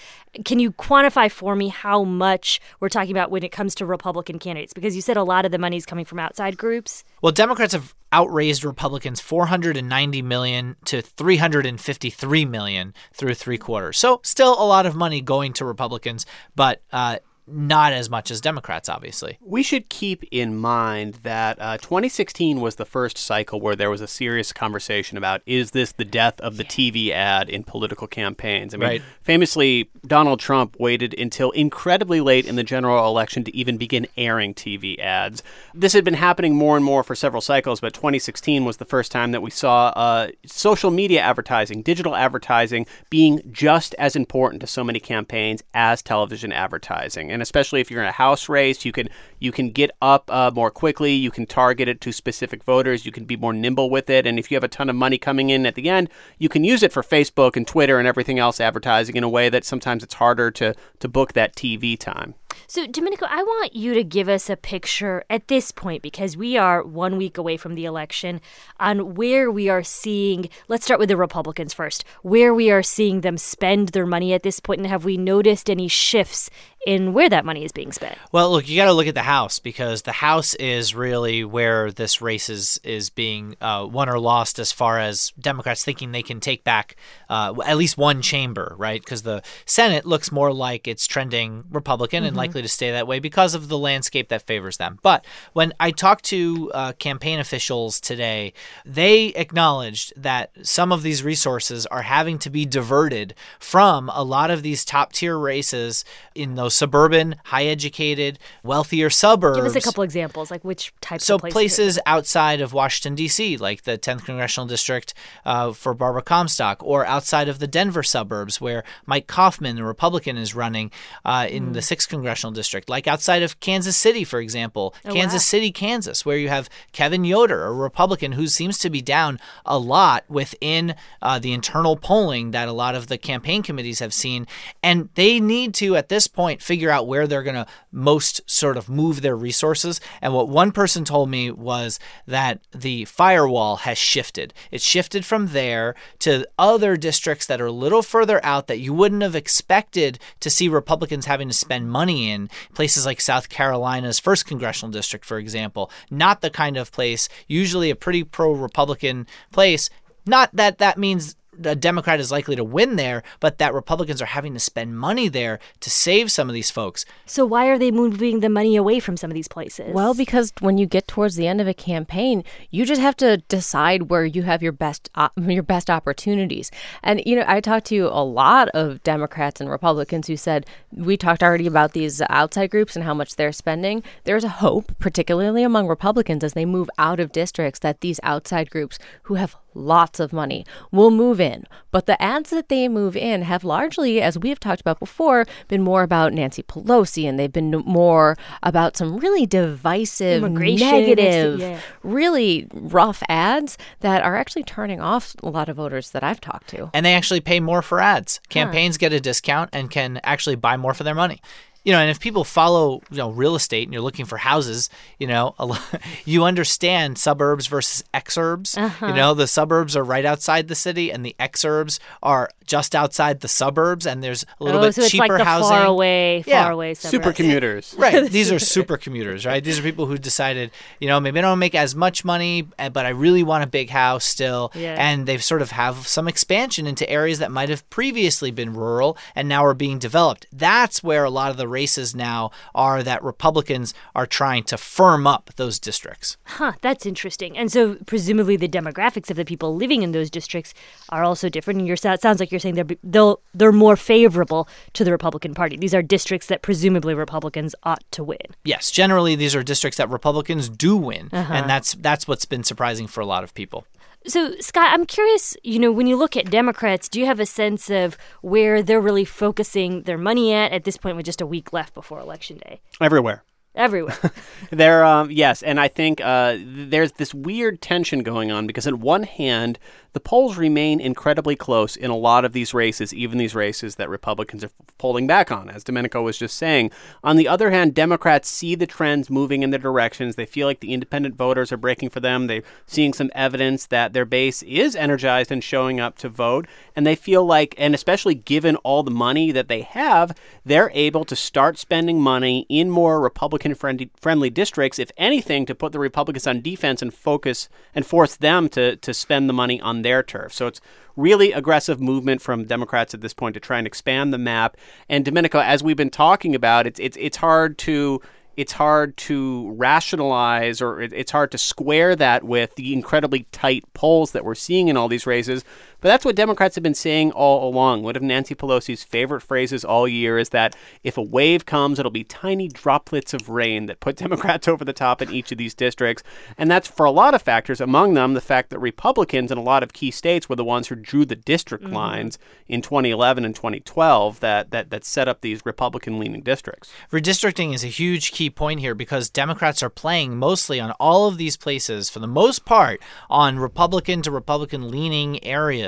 can 0.45 0.59
you 0.59 0.71
quantify 0.71 1.31
for 1.31 1.55
me 1.55 1.69
how 1.69 2.03
much 2.03 2.59
we're 2.79 2.89
talking 2.89 3.11
about 3.11 3.31
when 3.31 3.43
it 3.43 3.51
comes 3.51 3.73
to 3.75 3.85
Republican 3.85 4.39
candidates? 4.39 4.73
Because 4.73 4.95
you 4.95 5.01
said 5.01 5.17
a 5.17 5.23
lot 5.23 5.45
of 5.45 5.51
the 5.51 5.57
money 5.57 5.77
is 5.77 5.85
coming 5.85 6.05
from 6.05 6.19
outside 6.19 6.57
groups. 6.57 7.03
Well, 7.21 7.31
Democrats 7.31 7.73
have 7.73 7.95
outraised 8.13 8.63
Republicans 8.63 9.19
490 9.19 10.21
million 10.21 10.75
to 10.85 11.01
353 11.01 12.45
million 12.45 12.93
through 13.13 13.33
three 13.33 13.57
quarters. 13.57 13.97
So 13.97 14.21
still 14.23 14.53
a 14.61 14.67
lot 14.67 14.85
of 14.85 14.95
money 14.95 15.21
going 15.21 15.53
to 15.53 15.65
Republicans, 15.65 16.25
but 16.55 16.81
uh, 16.91 17.17
not 17.47 17.93
as 17.93 18.09
much 18.09 18.29
as 18.29 18.41
Democrats, 18.41 18.89
obviously. 18.89 19.37
We 19.41 19.63
should 19.63 19.89
keep 19.89 20.23
in 20.31 20.57
mind 20.57 21.15
that 21.23 21.57
uh, 21.59 21.77
2016 21.77 22.59
was 22.59 22.75
the 22.75 22.85
first 22.85 23.17
cycle 23.17 23.61
where 23.61 23.75
there 23.75 23.89
was 23.89 24.01
a 24.01 24.07
serious 24.07 24.51
conversation 24.51 25.17
about 25.17 25.41
is 25.45 25.71
this 25.71 25.93
the 25.93 26.05
death 26.05 26.39
of 26.41 26.57
the 26.57 26.63
TV 26.63 27.11
ad 27.11 27.49
in 27.49 27.63
political 27.63 28.07
campaigns? 28.07 28.73
I 28.73 28.77
mean, 28.77 28.89
right. 28.89 29.01
famously, 29.21 29.89
Donald 30.05 30.39
Trump 30.39 30.75
waited 30.79 31.17
until 31.17 31.51
incredibly 31.51 32.19
late 32.19 32.45
in 32.45 32.57
the 32.57 32.63
general 32.63 33.07
election 33.07 33.43
to 33.45 33.55
even 33.55 33.77
begin 33.77 34.07
airing 34.17 34.53
TV 34.53 34.99
ads. 34.99 35.41
This 35.73 35.93
had 35.93 36.03
been 36.03 36.15
happening 36.15 36.55
more 36.55 36.75
and 36.75 36.83
more 36.83 37.03
for 37.03 37.15
several 37.15 37.41
cycles, 37.41 37.79
but 37.79 37.93
2016 37.93 38.65
was 38.65 38.77
the 38.77 38.85
first 38.85 39.11
time 39.11 39.31
that 39.31 39.41
we 39.41 39.51
saw 39.51 39.87
uh, 39.89 40.29
social 40.45 40.91
media 40.91 41.21
advertising, 41.21 41.81
digital 41.81 42.15
advertising 42.15 42.85
being 43.09 43.41
just 43.51 43.95
as 43.95 44.15
important 44.15 44.59
to 44.61 44.67
so 44.67 44.83
many 44.83 44.99
campaigns 44.99 45.63
as 45.73 46.01
television 46.01 46.51
advertising 46.51 47.31
and 47.31 47.36
especially 47.41 47.81
if 47.81 47.91
you're 47.91 48.01
in 48.01 48.07
a 48.07 48.13
house 48.13 48.49
race, 48.49 48.85
you 48.85 48.91
can 48.91 49.09
you 49.39 49.51
can 49.51 49.71
get 49.71 49.91
up 50.01 50.29
uh, 50.31 50.51
more 50.53 50.71
quickly. 50.71 51.13
You 51.13 51.31
can 51.31 51.45
target 51.45 51.87
it 51.87 52.01
to 52.01 52.11
specific 52.11 52.63
voters. 52.63 53.05
You 53.05 53.11
can 53.11 53.25
be 53.25 53.35
more 53.35 53.53
nimble 53.53 53.89
with 53.89 54.09
it. 54.09 54.25
And 54.25 54.39
if 54.39 54.51
you 54.51 54.55
have 54.55 54.63
a 54.63 54.67
ton 54.67 54.89
of 54.89 54.95
money 54.95 55.17
coming 55.17 55.49
in 55.49 55.65
at 55.65 55.75
the 55.75 55.89
end, 55.89 56.09
you 56.37 56.49
can 56.49 56.63
use 56.63 56.83
it 56.83 56.91
for 56.91 57.03
Facebook 57.03 57.55
and 57.55 57.67
Twitter 57.67 57.99
and 57.99 58.07
everything 58.07 58.39
else 58.39 58.59
advertising 58.59 59.15
in 59.15 59.23
a 59.23 59.29
way 59.29 59.49
that 59.49 59.65
sometimes 59.65 60.03
it's 60.03 60.15
harder 60.15 60.51
to 60.51 60.73
to 60.99 61.07
book 61.07 61.33
that 61.33 61.55
TV 61.55 61.97
time. 61.97 62.35
So, 62.67 62.85
Domenico, 62.85 63.25
I 63.29 63.43
want 63.43 63.75
you 63.75 63.93
to 63.93 64.03
give 64.03 64.27
us 64.27 64.49
a 64.49 64.57
picture 64.57 65.23
at 65.29 65.47
this 65.47 65.71
point 65.71 66.01
because 66.01 66.35
we 66.35 66.57
are 66.57 66.83
one 66.83 67.17
week 67.17 67.37
away 67.37 67.57
from 67.57 67.75
the 67.75 67.85
election 67.85 68.41
on 68.79 69.15
where 69.15 69.49
we 69.49 69.69
are 69.69 69.83
seeing, 69.83 70.49
let's 70.67 70.83
start 70.83 70.99
with 70.99 71.09
the 71.09 71.17
Republicans 71.17 71.73
first, 71.73 72.03
where 72.23 72.53
we 72.53 72.69
are 72.69 72.83
seeing 72.83 73.21
them 73.21 73.37
spend 73.37 73.89
their 73.89 74.05
money 74.05 74.33
at 74.33 74.43
this 74.43 74.59
point, 74.59 74.79
and 74.79 74.87
have 74.87 75.05
we 75.05 75.17
noticed 75.17 75.69
any 75.69 75.87
shifts 75.87 76.49
in 76.85 77.11
where 77.11 77.29
that 77.29 77.43
money 77.43 77.65
is 77.65 77.71
being 77.71 77.91
spent? 77.91 78.17
Well, 78.31 78.51
look, 78.51 78.69
you 78.69 78.77
got 78.77 78.85
to 78.85 78.93
look 78.93 79.07
at 79.07 79.15
the 79.15 79.23
House 79.23 79.59
because 79.59 80.03
the 80.03 80.13
House 80.13 80.53
is 80.55 80.95
really 80.95 81.43
where 81.43 81.91
this 81.91 82.21
race 82.21 82.49
is, 82.49 82.79
is 82.83 83.09
being 83.09 83.55
uh, 83.59 83.87
won 83.89 84.07
or 84.07 84.19
lost 84.19 84.57
as 84.57 84.71
far 84.71 84.97
as 84.97 85.33
Democrats 85.39 85.83
thinking 85.83 86.11
they 86.11 86.23
can 86.23 86.39
take 86.39 86.63
back 86.63 86.95
uh, 87.29 87.53
at 87.65 87.75
least 87.75 87.97
one 87.97 88.21
chamber, 88.21 88.73
right? 88.77 89.01
Because 89.01 89.23
the 89.23 89.43
Senate 89.65 90.05
looks 90.05 90.31
more 90.31 90.53
like 90.53 90.87
it's 90.87 91.07
trending 91.07 91.65
Republican 91.71 92.19
mm-hmm. 92.19 92.27
and 92.27 92.36
likely 92.37 92.57
likely 92.57 92.61
to 92.61 92.67
stay 92.67 92.91
that 92.91 93.07
way 93.07 93.19
because 93.19 93.53
of 93.55 93.67
the 93.67 93.77
landscape 93.77 94.29
that 94.29 94.41
favors 94.41 94.77
them. 94.77 94.99
But 95.01 95.25
when 95.53 95.73
I 95.79 95.91
talked 95.91 96.23
to 96.25 96.71
uh, 96.73 96.93
campaign 96.93 97.39
officials 97.39 97.99
today, 97.99 98.53
they 98.85 99.27
acknowledged 99.27 100.13
that 100.15 100.51
some 100.63 100.91
of 100.91 101.03
these 101.03 101.23
resources 101.23 101.85
are 101.87 102.03
having 102.03 102.39
to 102.39 102.49
be 102.49 102.65
diverted 102.65 103.35
from 103.59 104.09
a 104.13 104.23
lot 104.23 104.49
of 104.49 104.63
these 104.63 104.85
top 104.85 105.13
tier 105.13 105.37
races 105.37 106.05
in 106.35 106.55
those 106.55 106.73
suburban, 106.73 107.35
high 107.45 107.65
educated, 107.65 108.39
wealthier 108.63 109.09
suburbs. 109.09 109.57
Give 109.57 109.65
us 109.65 109.75
a 109.75 109.81
couple 109.81 110.03
examples, 110.03 110.49
like 110.49 110.63
which 110.63 110.93
types 111.01 111.25
so 111.25 111.35
of 111.35 111.41
places? 111.41 111.53
places 111.53 111.99
outside 112.05 112.61
of 112.61 112.73
Washington, 112.73 113.15
D.C., 113.15 113.57
like 113.57 113.83
the 113.83 113.97
10th 113.97 114.25
Congressional 114.25 114.67
District 114.67 115.13
uh, 115.45 115.73
for 115.73 115.93
Barbara 115.93 116.21
Comstock, 116.21 116.81
or 116.83 117.05
outside 117.05 117.49
of 117.49 117.59
the 117.59 117.67
Denver 117.67 118.03
suburbs 118.03 118.61
where 118.61 118.83
Mike 119.05 119.27
Coffman, 119.27 119.75
the 119.75 119.83
Republican, 119.83 120.37
is 120.37 120.55
running 120.55 120.91
uh, 121.25 121.47
in 121.49 121.67
mm. 121.67 121.73
the 121.73 121.79
6th 121.79 122.07
Congressional 122.07 122.26
congressional 122.27 122.51
district, 122.51 122.89
like 122.89 123.07
outside 123.07 123.41
of 123.41 123.57
Kansas 123.61 123.95
City, 123.95 124.25
for 124.25 124.41
example, 124.41 124.93
oh, 125.05 125.13
Kansas 125.13 125.43
wow. 125.43 125.51
City, 125.57 125.71
Kansas, 125.71 126.25
where 126.25 126.35
you 126.35 126.49
have 126.49 126.69
Kevin 126.91 127.23
Yoder, 127.23 127.63
a 127.63 127.71
Republican 127.71 128.33
who 128.33 128.47
seems 128.47 128.77
to 128.79 128.89
be 128.89 129.01
down 129.01 129.39
a 129.65 129.79
lot 129.79 130.25
within 130.27 130.93
uh, 131.21 131.39
the 131.39 131.53
internal 131.53 131.95
polling 131.95 132.51
that 132.51 132.67
a 132.67 132.73
lot 132.73 132.95
of 132.95 133.07
the 133.07 133.17
campaign 133.17 133.63
committees 133.63 133.99
have 133.99 134.13
seen. 134.13 134.45
And 134.83 135.07
they 135.15 135.39
need 135.39 135.73
to, 135.75 135.95
at 135.95 136.09
this 136.09 136.27
point, 136.27 136.61
figure 136.61 136.89
out 136.89 137.07
where 137.07 137.27
they're 137.27 137.43
going 137.43 137.55
to 137.55 137.65
most 137.93 138.41
sort 138.45 138.75
of 138.75 138.89
move 138.89 139.21
their 139.21 139.37
resources. 139.37 140.01
And 140.21 140.33
what 140.33 140.49
one 140.49 140.73
person 140.73 141.05
told 141.05 141.29
me 141.29 141.49
was 141.49 141.97
that 142.25 142.59
the 142.75 143.05
firewall 143.05 143.77
has 143.77 143.97
shifted. 143.97 144.53
It 144.69 144.81
shifted 144.81 145.23
from 145.23 145.47
there 145.47 145.95
to 146.19 146.45
other 146.59 146.97
districts 146.97 147.45
that 147.45 147.61
are 147.61 147.67
a 147.67 147.71
little 147.71 148.01
further 148.01 148.43
out 148.43 148.67
that 148.67 148.79
you 148.79 148.93
wouldn't 148.93 149.23
have 149.23 149.35
expected 149.35 150.19
to 150.41 150.49
see 150.49 150.67
Republicans 150.67 151.25
having 151.25 151.47
to 151.47 151.53
spend 151.53 151.89
money 151.89 152.16
in 152.17 152.49
places 152.73 153.05
like 153.05 153.21
South 153.21 153.49
Carolina's 153.49 154.19
1st 154.19 154.45
Congressional 154.45 154.91
District, 154.91 155.23
for 155.23 155.37
example. 155.37 155.91
Not 156.09 156.41
the 156.41 156.49
kind 156.49 156.77
of 156.77 156.91
place, 156.91 157.29
usually 157.47 157.89
a 157.89 157.95
pretty 157.95 158.23
pro 158.23 158.51
Republican 158.51 159.27
place. 159.51 159.89
Not 160.25 160.49
that 160.53 160.79
that 160.79 160.97
means 160.97 161.35
a 161.63 161.75
Democrat 161.75 162.19
is 162.19 162.31
likely 162.31 162.55
to 162.55 162.63
win 162.63 162.95
there, 162.95 163.23
but 163.39 163.57
that 163.57 163.73
Republicans 163.73 164.21
are 164.21 164.27
having 164.27 164.53
to 164.53 164.59
spend 164.59 164.97
money 164.97 165.27
there 165.27 165.59
to 165.79 165.89
save 165.89 166.31
some 166.31 166.49
of 166.49 166.53
these 166.53 166.71
folks. 166.71 167.05
So 167.25 167.45
why 167.45 167.67
are 167.67 167.77
they 167.77 167.91
moving 167.91 168.39
the 168.39 168.49
money 168.49 168.75
away 168.75 168.99
from 168.99 169.17
some 169.17 169.31
of 169.31 169.35
these 169.35 169.47
places? 169.47 169.93
Well, 169.93 170.13
because 170.13 170.53
when 170.59 170.77
you 170.77 170.85
get 170.85 171.07
towards 171.07 171.35
the 171.35 171.47
end 171.47 171.61
of 171.61 171.67
a 171.67 171.73
campaign, 171.73 172.43
you 172.69 172.85
just 172.85 173.01
have 173.01 173.17
to 173.17 173.37
decide 173.37 174.09
where 174.09 174.25
you 174.25 174.43
have 174.43 174.61
your 174.61 174.71
best 174.71 175.09
op- 175.15 175.33
your 175.37 175.63
best 175.63 175.89
opportunities. 175.89 176.71
And 177.03 177.21
you 177.25 177.35
know, 177.35 177.45
I 177.47 177.61
talked 177.61 177.87
to 177.87 178.07
a 178.11 178.23
lot 178.23 178.69
of 178.69 179.03
Democrats 179.03 179.61
and 179.61 179.69
Republicans 179.69 180.27
who 180.27 180.37
said 180.37 180.65
we 180.91 181.17
talked 181.17 181.43
already 181.43 181.67
about 181.67 181.93
these 181.93 182.21
outside 182.29 182.71
groups 182.71 182.95
and 182.95 183.03
how 183.03 183.13
much 183.13 183.35
they're 183.35 183.51
spending. 183.51 184.03
There's 184.23 184.43
a 184.43 184.49
hope, 184.49 184.97
particularly 184.99 185.63
among 185.63 185.87
Republicans 185.87 186.43
as 186.43 186.53
they 186.53 186.65
move 186.65 186.89
out 186.97 187.19
of 187.19 187.31
districts 187.31 187.79
that 187.79 188.01
these 188.01 188.19
outside 188.23 188.69
groups 188.69 188.99
who 189.23 189.35
have 189.35 189.55
lots 189.77 190.19
of 190.19 190.33
money 190.33 190.65
We'll 190.91 191.11
move 191.11 191.39
in. 191.39 191.65
But 191.91 192.05
the 192.05 192.21
ads 192.21 192.49
that 192.51 192.69
they 192.69 192.87
move 192.87 193.15
in 193.15 193.41
have 193.41 193.63
largely, 193.63 194.21
as 194.21 194.37
we 194.37 194.49
have 194.49 194.59
talked 194.59 194.81
about 194.81 194.99
before, 194.99 195.45
been 195.67 195.81
more 195.81 196.03
about 196.03 196.33
Nancy 196.33 196.63
Pelosi 196.63 197.27
and 197.27 197.39
they've 197.39 197.51
been 197.51 197.71
more 197.85 198.37
about 198.63 198.97
some 198.97 199.17
really 199.17 199.45
divisive, 199.45 200.43
negative, 200.43 201.59
yeah. 201.59 201.79
really 202.03 202.67
rough 202.73 203.23
ads 203.29 203.77
that 204.01 204.23
are 204.23 204.35
actually 204.35 204.63
turning 204.63 205.01
off 205.01 205.35
a 205.43 205.49
lot 205.49 205.69
of 205.69 205.77
voters 205.77 206.11
that 206.11 206.23
I've 206.23 206.41
talked 206.41 206.67
to. 206.69 206.89
And 206.93 207.05
they 207.05 207.13
actually 207.13 207.41
pay 207.41 207.59
more 207.59 207.81
for 207.81 207.99
ads. 207.99 208.39
Campaigns 208.49 208.95
huh. 208.95 208.99
get 208.99 209.13
a 209.13 209.19
discount 209.19 209.69
and 209.73 209.89
can 209.89 210.19
actually 210.23 210.55
buy 210.55 210.77
more 210.77 210.93
for 210.93 211.03
their 211.03 211.15
money 211.15 211.41
you 211.87 211.93
know, 211.93 211.99
and 211.99 212.11
if 212.11 212.19
people 212.19 212.43
follow, 212.43 213.01
you 213.09 213.15
know, 213.15 213.29
real 213.29 213.55
estate 213.55 213.87
and 213.87 213.93
you're 213.93 214.01
looking 214.01 214.25
for 214.25 214.35
houses, 214.35 214.89
you 215.19 215.25
know, 215.25 215.55
a 215.57 215.65
lot, 215.65 215.81
you 216.25 216.43
understand 216.43 217.17
suburbs 217.17 217.67
versus 217.67 218.03
exurbs. 218.13 218.77
Uh-huh. 218.77 219.07
You 219.07 219.13
know, 219.13 219.33
the 219.33 219.47
suburbs 219.47 219.95
are 219.95 220.03
right 220.03 220.25
outside 220.25 220.67
the 220.67 220.75
city 220.75 221.13
and 221.13 221.25
the 221.25 221.33
exurbs 221.39 221.99
are 222.21 222.49
just 222.65 222.93
outside 222.93 223.39
the 223.39 223.47
suburbs 223.47 224.05
and 224.05 224.21
there's 224.21 224.45
a 224.59 224.65
little 224.65 224.81
oh, 224.81 224.83
bit 224.83 224.95
so 224.95 225.03
it's 225.03 225.11
cheaper 225.11 225.29
like 225.29 225.37
the 225.37 225.45
housing. 225.45 225.69
far 225.69 225.85
away, 225.85 226.41
far 226.41 226.53
Yeah. 226.53 226.71
away 226.71 226.93
suburbs. 226.93 227.23
Super 227.23 227.31
commuters. 227.33 227.95
Right. 227.97 228.29
These 228.31 228.51
are 228.51 228.59
super 228.59 228.97
commuters, 228.97 229.45
right? 229.45 229.63
These 229.63 229.79
are 229.79 229.81
people 229.81 230.07
who 230.07 230.17
decided, 230.17 230.71
you 230.99 231.07
know, 231.07 231.21
maybe 231.21 231.39
I 231.39 231.43
don't 231.43 231.57
make 231.57 231.73
as 231.73 231.95
much 231.95 232.25
money, 232.25 232.67
eh, 232.77 232.89
but 232.89 233.05
I 233.05 233.09
really 233.09 233.43
want 233.43 233.63
a 233.63 233.67
big 233.67 233.91
house 233.91 234.25
still. 234.25 234.73
Yeah. 234.75 234.97
And 234.99 235.25
they've 235.25 235.41
sort 235.41 235.61
of 235.61 235.71
have 235.71 236.05
some 236.05 236.27
expansion 236.27 236.85
into 236.85 237.09
areas 237.09 237.39
that 237.39 237.49
might 237.49 237.69
have 237.69 237.89
previously 237.89 238.51
been 238.51 238.73
rural 238.73 239.17
and 239.35 239.47
now 239.47 239.63
are 239.63 239.73
being 239.73 239.99
developed. 239.99 240.47
That's 240.51 241.01
where 241.01 241.23
a 241.23 241.29
lot 241.29 241.51
of 241.51 241.55
the 241.55 241.69
races 241.79 242.09
now 242.31 242.41
are 242.73 242.99
that 243.09 243.19
Republicans 243.33 243.87
are 244.19 244.27
trying 244.39 244.63
to 244.71 244.77
firm 244.95 245.23
up 245.35 245.43
those 245.61 245.77
districts. 245.89 246.27
Huh, 246.59 246.73
that's 246.81 247.05
interesting. 247.05 247.51
And 247.59 247.67
so 247.75 247.81
presumably 248.05 248.55
the 248.57 248.67
demographics 248.79 249.29
of 249.31 249.37
the 249.37 249.45
people 249.51 249.69
living 249.83 250.01
in 250.05 250.11
those 250.11 250.29
districts 250.39 250.71
are 251.15 251.23
also 251.29 251.49
different. 251.55 251.77
And 251.79 251.87
you're, 251.87 251.99
it 252.17 252.21
sounds 252.21 252.39
like 252.39 252.51
you're 252.51 252.63
saying 252.65 252.75
they're 252.79 252.97
they'll 253.13 253.35
they're 253.59 253.71
more 253.87 253.95
favorable 254.13 254.67
to 254.97 255.01
the 255.05 255.11
Republican 255.17 255.53
Party. 255.53 255.75
These 255.77 255.95
are 255.97 256.01
districts 256.17 256.47
that 256.51 256.61
presumably 256.61 257.13
Republicans 257.25 257.73
ought 257.83 258.03
to 258.17 258.21
win. 258.23 258.47
Yes, 258.73 258.91
generally 258.91 259.35
these 259.35 259.55
are 259.57 259.63
districts 259.63 259.97
that 259.97 260.09
Republicans 260.19 260.69
do 260.85 260.93
win, 261.09 261.29
Uh-huh. 261.31 261.53
and 261.57 261.69
that's 261.69 261.89
that's 262.07 262.27
what's 262.29 262.45
been 262.53 262.63
surprising 262.71 263.07
for 263.13 263.21
a 263.21 263.25
lot 263.33 263.43
of 263.45 263.51
people. 263.61 263.79
So, 264.25 264.55
Scott, 264.59 264.89
I'm 264.91 265.05
curious, 265.05 265.55
you 265.63 265.79
know, 265.79 265.91
when 265.91 266.07
you 266.07 266.17
look 266.17 266.35
at 266.35 266.49
Democrats, 266.51 267.07
do 267.07 267.19
you 267.19 267.25
have 267.25 267.39
a 267.39 267.45
sense 267.45 267.89
of 267.89 268.17
where 268.41 268.83
they're 268.83 268.99
really 268.99 269.25
focusing 269.25 270.03
their 270.03 270.17
money 270.17 270.53
at 270.53 270.71
at 270.71 270.83
this 270.83 270.97
point 270.97 271.15
with 271.15 271.25
just 271.25 271.39
a 271.39 271.45
week 271.45 271.71
left 271.71 271.93
before 271.93 272.19
Election 272.19 272.57
Day? 272.57 272.81
Everywhere. 272.99 273.43
Everywhere. 273.77 274.17
There, 274.69 275.05
um, 275.05 275.31
yes, 275.31 275.63
and 275.63 275.79
I 275.79 275.87
think 275.87 276.19
uh, 276.19 276.57
there's 276.59 277.13
this 277.13 277.33
weird 277.33 277.81
tension 277.81 278.21
going 278.21 278.51
on 278.51 278.67
because, 278.67 278.85
on 278.85 278.99
one 278.99 279.23
hand, 279.23 279.79
the 280.17 280.19
polls 280.19 280.57
remain 280.57 280.99
incredibly 280.99 281.55
close 281.55 281.95
in 281.95 282.09
a 282.09 282.17
lot 282.17 282.43
of 282.43 282.51
these 282.51 282.73
races, 282.73 283.13
even 283.13 283.37
these 283.37 283.53
races 283.53 283.97
that 283.97 284.09
Republicans 284.09 284.63
are 284.63 284.71
pulling 284.97 285.27
back 285.27 285.51
on, 285.51 285.69
as 285.69 285.83
Domenico 285.83 286.23
was 286.23 286.39
just 286.39 286.57
saying. 286.57 286.89
On 287.23 287.35
the 287.35 287.47
other 287.47 287.69
hand, 287.69 287.93
Democrats 287.93 288.49
see 288.49 288.73
the 288.73 288.87
trends 288.87 289.29
moving 289.29 289.61
in 289.61 289.69
their 289.69 289.79
directions. 289.79 290.35
They 290.35 290.47
feel 290.47 290.65
like 290.65 290.79
the 290.79 290.91
independent 290.91 291.35
voters 291.35 291.71
are 291.71 291.77
breaking 291.77 292.09
for 292.09 292.19
them. 292.19 292.47
They're 292.47 292.63
seeing 292.87 293.13
some 293.13 293.29
evidence 293.35 293.85
that 293.85 294.13
their 294.13 294.25
base 294.25 294.63
is 294.63 294.95
energized 294.95 295.51
and 295.51 295.63
showing 295.63 295.99
up 295.99 296.17
to 296.17 296.29
vote. 296.29 296.65
And 296.95 297.05
they 297.05 297.15
feel 297.15 297.45
like, 297.45 297.75
and 297.77 297.93
especially 297.93 298.33
given 298.33 298.75
all 298.77 299.03
the 299.03 299.11
money 299.11 299.51
that 299.51 299.67
they 299.67 299.81
have, 299.81 300.35
they're 300.65 300.89
able 300.95 301.25
to 301.25 301.35
start 301.35 301.77
spending 301.77 302.19
money 302.19 302.65
in 302.69 302.89
more 302.89 303.21
Republican 303.21 303.66
friendly, 303.75 304.09
friendly 304.15 304.49
districts, 304.49 304.99
if 304.99 305.11
anything, 305.17 305.65
to 305.65 305.75
put 305.75 305.91
the 305.91 305.99
Republicans 305.99 306.47
on 306.47 306.61
defense 306.61 307.01
and 307.01 307.13
focus 307.13 307.69
and 307.93 308.05
force 308.05 308.35
them 308.35 308.69
to, 308.69 308.95
to 308.97 309.13
spend 309.13 309.49
the 309.49 309.53
money 309.53 309.81
on 309.81 310.01
their 310.01 310.23
turf. 310.23 310.53
So 310.53 310.67
it's 310.67 310.81
really 311.15 311.51
aggressive 311.51 311.99
movement 311.99 312.41
from 312.41 312.65
Democrats 312.65 313.13
at 313.13 313.21
this 313.21 313.33
point 313.33 313.55
to 313.55 313.59
try 313.59 313.77
and 313.77 313.87
expand 313.87 314.33
the 314.33 314.37
map. 314.37 314.77
And 315.09 315.25
Domenico, 315.25 315.59
as 315.59 315.83
we've 315.83 315.97
been 315.97 316.09
talking 316.09 316.55
about, 316.55 316.87
it's 316.87 316.99
it's 316.99 317.17
it's 317.19 317.37
hard 317.37 317.77
to 317.79 318.21
it's 318.57 318.73
hard 318.73 319.15
to 319.17 319.71
rationalize 319.73 320.81
or 320.81 320.99
it's 320.99 321.31
hard 321.31 321.51
to 321.51 321.59
square 321.59 322.15
that 322.15 322.43
with 322.43 322.73
the 322.73 322.91
incredibly 322.91 323.43
tight 323.51 323.83
polls 323.93 324.31
that 324.31 324.43
we're 324.43 324.55
seeing 324.55 324.87
in 324.87 324.97
all 324.97 325.07
these 325.07 325.27
races. 325.27 325.63
But 325.99 326.09
that's 326.09 326.25
what 326.25 326.35
Democrats 326.35 326.75
have 326.75 326.83
been 326.83 326.93
saying 326.93 327.31
all 327.31 327.67
along. 327.67 328.03
One 328.03 328.15
of 328.15 328.21
Nancy 328.21 328.53
Pelosi's 328.53 329.03
favorite 329.03 329.41
phrases 329.41 329.83
all 329.83 330.07
year 330.07 330.37
is 330.37 330.49
that 330.49 330.75
if 331.03 331.17
a 331.17 331.23
wave 331.23 331.65
comes, 331.65 331.97
it'll 331.97 332.11
be 332.11 332.23
tiny 332.23 332.67
droplets 332.67 333.33
of 333.33 333.49
rain 333.49 333.87
that 333.87 333.99
put 333.99 334.15
Democrats 334.27 334.67
over 334.67 334.85
the 334.85 334.93
top 334.93 335.21
in 335.23 335.31
each 335.31 335.51
of 335.51 335.57
these 335.57 335.73
districts. 335.73 336.21
And 336.57 336.69
that's 336.69 336.87
for 336.87 337.05
a 337.05 337.11
lot 337.11 337.33
of 337.33 337.41
factors, 337.41 337.81
among 337.81 338.13
them 338.13 338.35
the 338.35 338.41
fact 338.41 338.69
that 338.69 338.79
Republicans 338.79 339.51
in 339.51 339.57
a 339.57 339.63
lot 339.63 339.81
of 339.81 339.91
key 339.93 340.11
states 340.11 340.47
were 340.47 340.55
the 340.55 340.63
ones 340.63 340.87
who 340.87 340.95
drew 340.95 341.25
the 341.25 341.35
district 341.35 341.83
Mhm. 341.85 341.93
lines 341.93 342.37
in 342.67 342.81
2011 342.83 343.43
and 343.43 343.55
2012 343.55 344.39
that, 344.39 344.69
that, 344.69 344.91
that 344.91 345.03
set 345.03 345.27
up 345.27 345.41
these 345.41 345.65
Republican 345.65 346.19
leaning 346.19 346.41
districts. 346.41 346.91
Redistricting 347.11 347.73
is 347.73 347.83
a 347.83 347.87
huge 347.87 348.31
key 348.31 348.49
point 348.51 348.81
here 348.81 348.93
because 348.93 349.29
Democrats 349.29 349.81
are 349.81 349.89
playing 349.89 350.37
mostly 350.37 350.79
on 350.79 350.91
all 350.99 351.27
of 351.27 351.37
these 351.37 351.57
places, 351.57 352.09
for 352.09 352.19
the 352.19 352.27
most 352.27 352.65
part, 352.65 353.01
on 353.29 353.57
Republican 353.57 354.21
to 354.21 354.29
Republican 354.31 354.89
leaning 354.91 355.43
areas. 355.43 355.86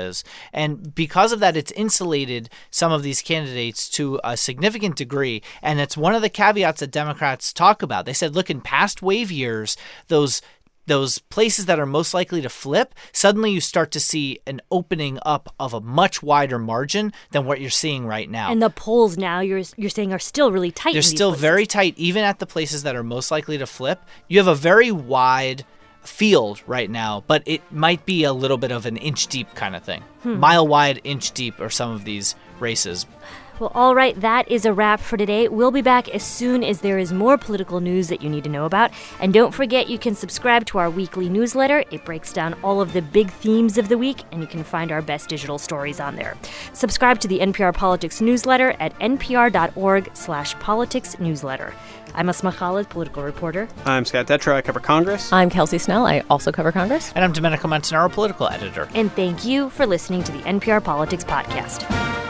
And 0.52 0.94
because 0.94 1.32
of 1.32 1.40
that, 1.40 1.56
it's 1.56 1.72
insulated 1.72 2.48
some 2.70 2.92
of 2.92 3.02
these 3.02 3.22
candidates 3.22 3.88
to 3.90 4.20
a 4.24 4.36
significant 4.36 4.96
degree. 4.96 5.42
And 5.62 5.80
it's 5.80 5.96
one 5.96 6.14
of 6.14 6.22
the 6.22 6.28
caveats 6.28 6.80
that 6.80 6.90
Democrats 6.90 7.52
talk 7.52 7.82
about. 7.82 8.06
They 8.06 8.12
said, 8.12 8.34
look, 8.34 8.50
in 8.50 8.60
past 8.60 9.02
wave 9.02 9.30
years, 9.30 9.76
those 10.08 10.42
those 10.86 11.18
places 11.18 11.66
that 11.66 11.78
are 11.78 11.86
most 11.86 12.12
likely 12.12 12.42
to 12.42 12.48
flip, 12.48 12.94
suddenly 13.12 13.52
you 13.52 13.60
start 13.60 13.92
to 13.92 14.00
see 14.00 14.40
an 14.44 14.60
opening 14.72 15.20
up 15.22 15.54
of 15.60 15.72
a 15.72 15.80
much 15.80 16.20
wider 16.20 16.58
margin 16.58 17.12
than 17.30 17.44
what 17.44 17.60
you're 17.60 17.70
seeing 17.70 18.06
right 18.06 18.28
now. 18.28 18.50
And 18.50 18.60
the 18.60 18.70
polls 18.70 19.16
now 19.16 19.38
you're 19.38 19.62
you're 19.76 19.90
saying 19.90 20.12
are 20.12 20.18
still 20.18 20.50
really 20.50 20.72
tight. 20.72 20.94
They're 20.94 21.02
still 21.02 21.30
places. 21.30 21.42
very 21.42 21.66
tight, 21.66 21.94
even 21.96 22.24
at 22.24 22.40
the 22.40 22.46
places 22.46 22.82
that 22.82 22.96
are 22.96 23.04
most 23.04 23.30
likely 23.30 23.56
to 23.58 23.66
flip. 23.66 24.02
You 24.26 24.38
have 24.38 24.48
a 24.48 24.54
very 24.54 24.90
wide 24.90 25.64
field 26.02 26.62
right 26.66 26.90
now, 26.90 27.24
but 27.26 27.42
it 27.46 27.62
might 27.72 28.04
be 28.06 28.24
a 28.24 28.32
little 28.32 28.58
bit 28.58 28.72
of 28.72 28.86
an 28.86 28.96
inch 28.96 29.26
deep 29.26 29.54
kind 29.54 29.76
of 29.76 29.82
thing. 29.82 30.02
Hmm. 30.22 30.38
Mile 30.38 30.66
wide, 30.66 31.00
inch 31.04 31.32
deep 31.32 31.60
are 31.60 31.70
some 31.70 31.90
of 31.90 32.04
these 32.04 32.34
races. 32.58 33.06
Well, 33.60 33.72
all 33.74 33.94
right, 33.94 34.18
that 34.18 34.50
is 34.50 34.64
a 34.64 34.72
wrap 34.72 35.00
for 35.00 35.18
today. 35.18 35.46
We'll 35.46 35.70
be 35.70 35.82
back 35.82 36.08
as 36.08 36.22
soon 36.22 36.64
as 36.64 36.80
there 36.80 36.98
is 36.98 37.12
more 37.12 37.36
political 37.36 37.80
news 37.80 38.08
that 38.08 38.22
you 38.22 38.30
need 38.30 38.44
to 38.44 38.50
know 38.50 38.64
about. 38.64 38.90
And 39.20 39.34
don't 39.34 39.52
forget, 39.52 39.90
you 39.90 39.98
can 39.98 40.14
subscribe 40.14 40.64
to 40.66 40.78
our 40.78 40.88
weekly 40.88 41.28
newsletter. 41.28 41.84
It 41.90 42.06
breaks 42.06 42.32
down 42.32 42.56
all 42.62 42.80
of 42.80 42.94
the 42.94 43.02
big 43.02 43.30
themes 43.30 43.76
of 43.76 43.90
the 43.90 43.98
week, 43.98 44.22
and 44.32 44.40
you 44.40 44.46
can 44.46 44.64
find 44.64 44.90
our 44.90 45.02
best 45.02 45.28
digital 45.28 45.58
stories 45.58 46.00
on 46.00 46.16
there. 46.16 46.38
Subscribe 46.72 47.20
to 47.20 47.28
the 47.28 47.40
NPR 47.40 47.74
Politics 47.74 48.22
newsletter 48.22 48.74
at 48.80 48.98
npr.org 48.98 50.10
slash 50.14 50.58
politics 50.58 51.18
newsletter. 51.18 51.74
I'm 52.14 52.30
Asma 52.30 52.52
Khalid, 52.52 52.88
political 52.88 53.22
reporter. 53.22 53.68
I'm 53.84 54.06
Scott 54.06 54.26
Detrow. 54.26 54.54
I 54.54 54.62
cover 54.62 54.80
Congress. 54.80 55.30
I'm 55.34 55.50
Kelsey 55.50 55.76
Snell. 55.76 56.06
I 56.06 56.20
also 56.30 56.50
cover 56.50 56.72
Congress. 56.72 57.12
And 57.14 57.22
I'm 57.22 57.32
Domenico 57.32 57.68
Montanaro, 57.68 58.10
political 58.10 58.48
editor. 58.48 58.88
And 58.94 59.12
thank 59.12 59.44
you 59.44 59.68
for 59.68 59.84
listening 59.84 60.24
to 60.24 60.32
the 60.32 60.40
NPR 60.40 60.82
Politics 60.82 61.24
Podcast. 61.24 62.29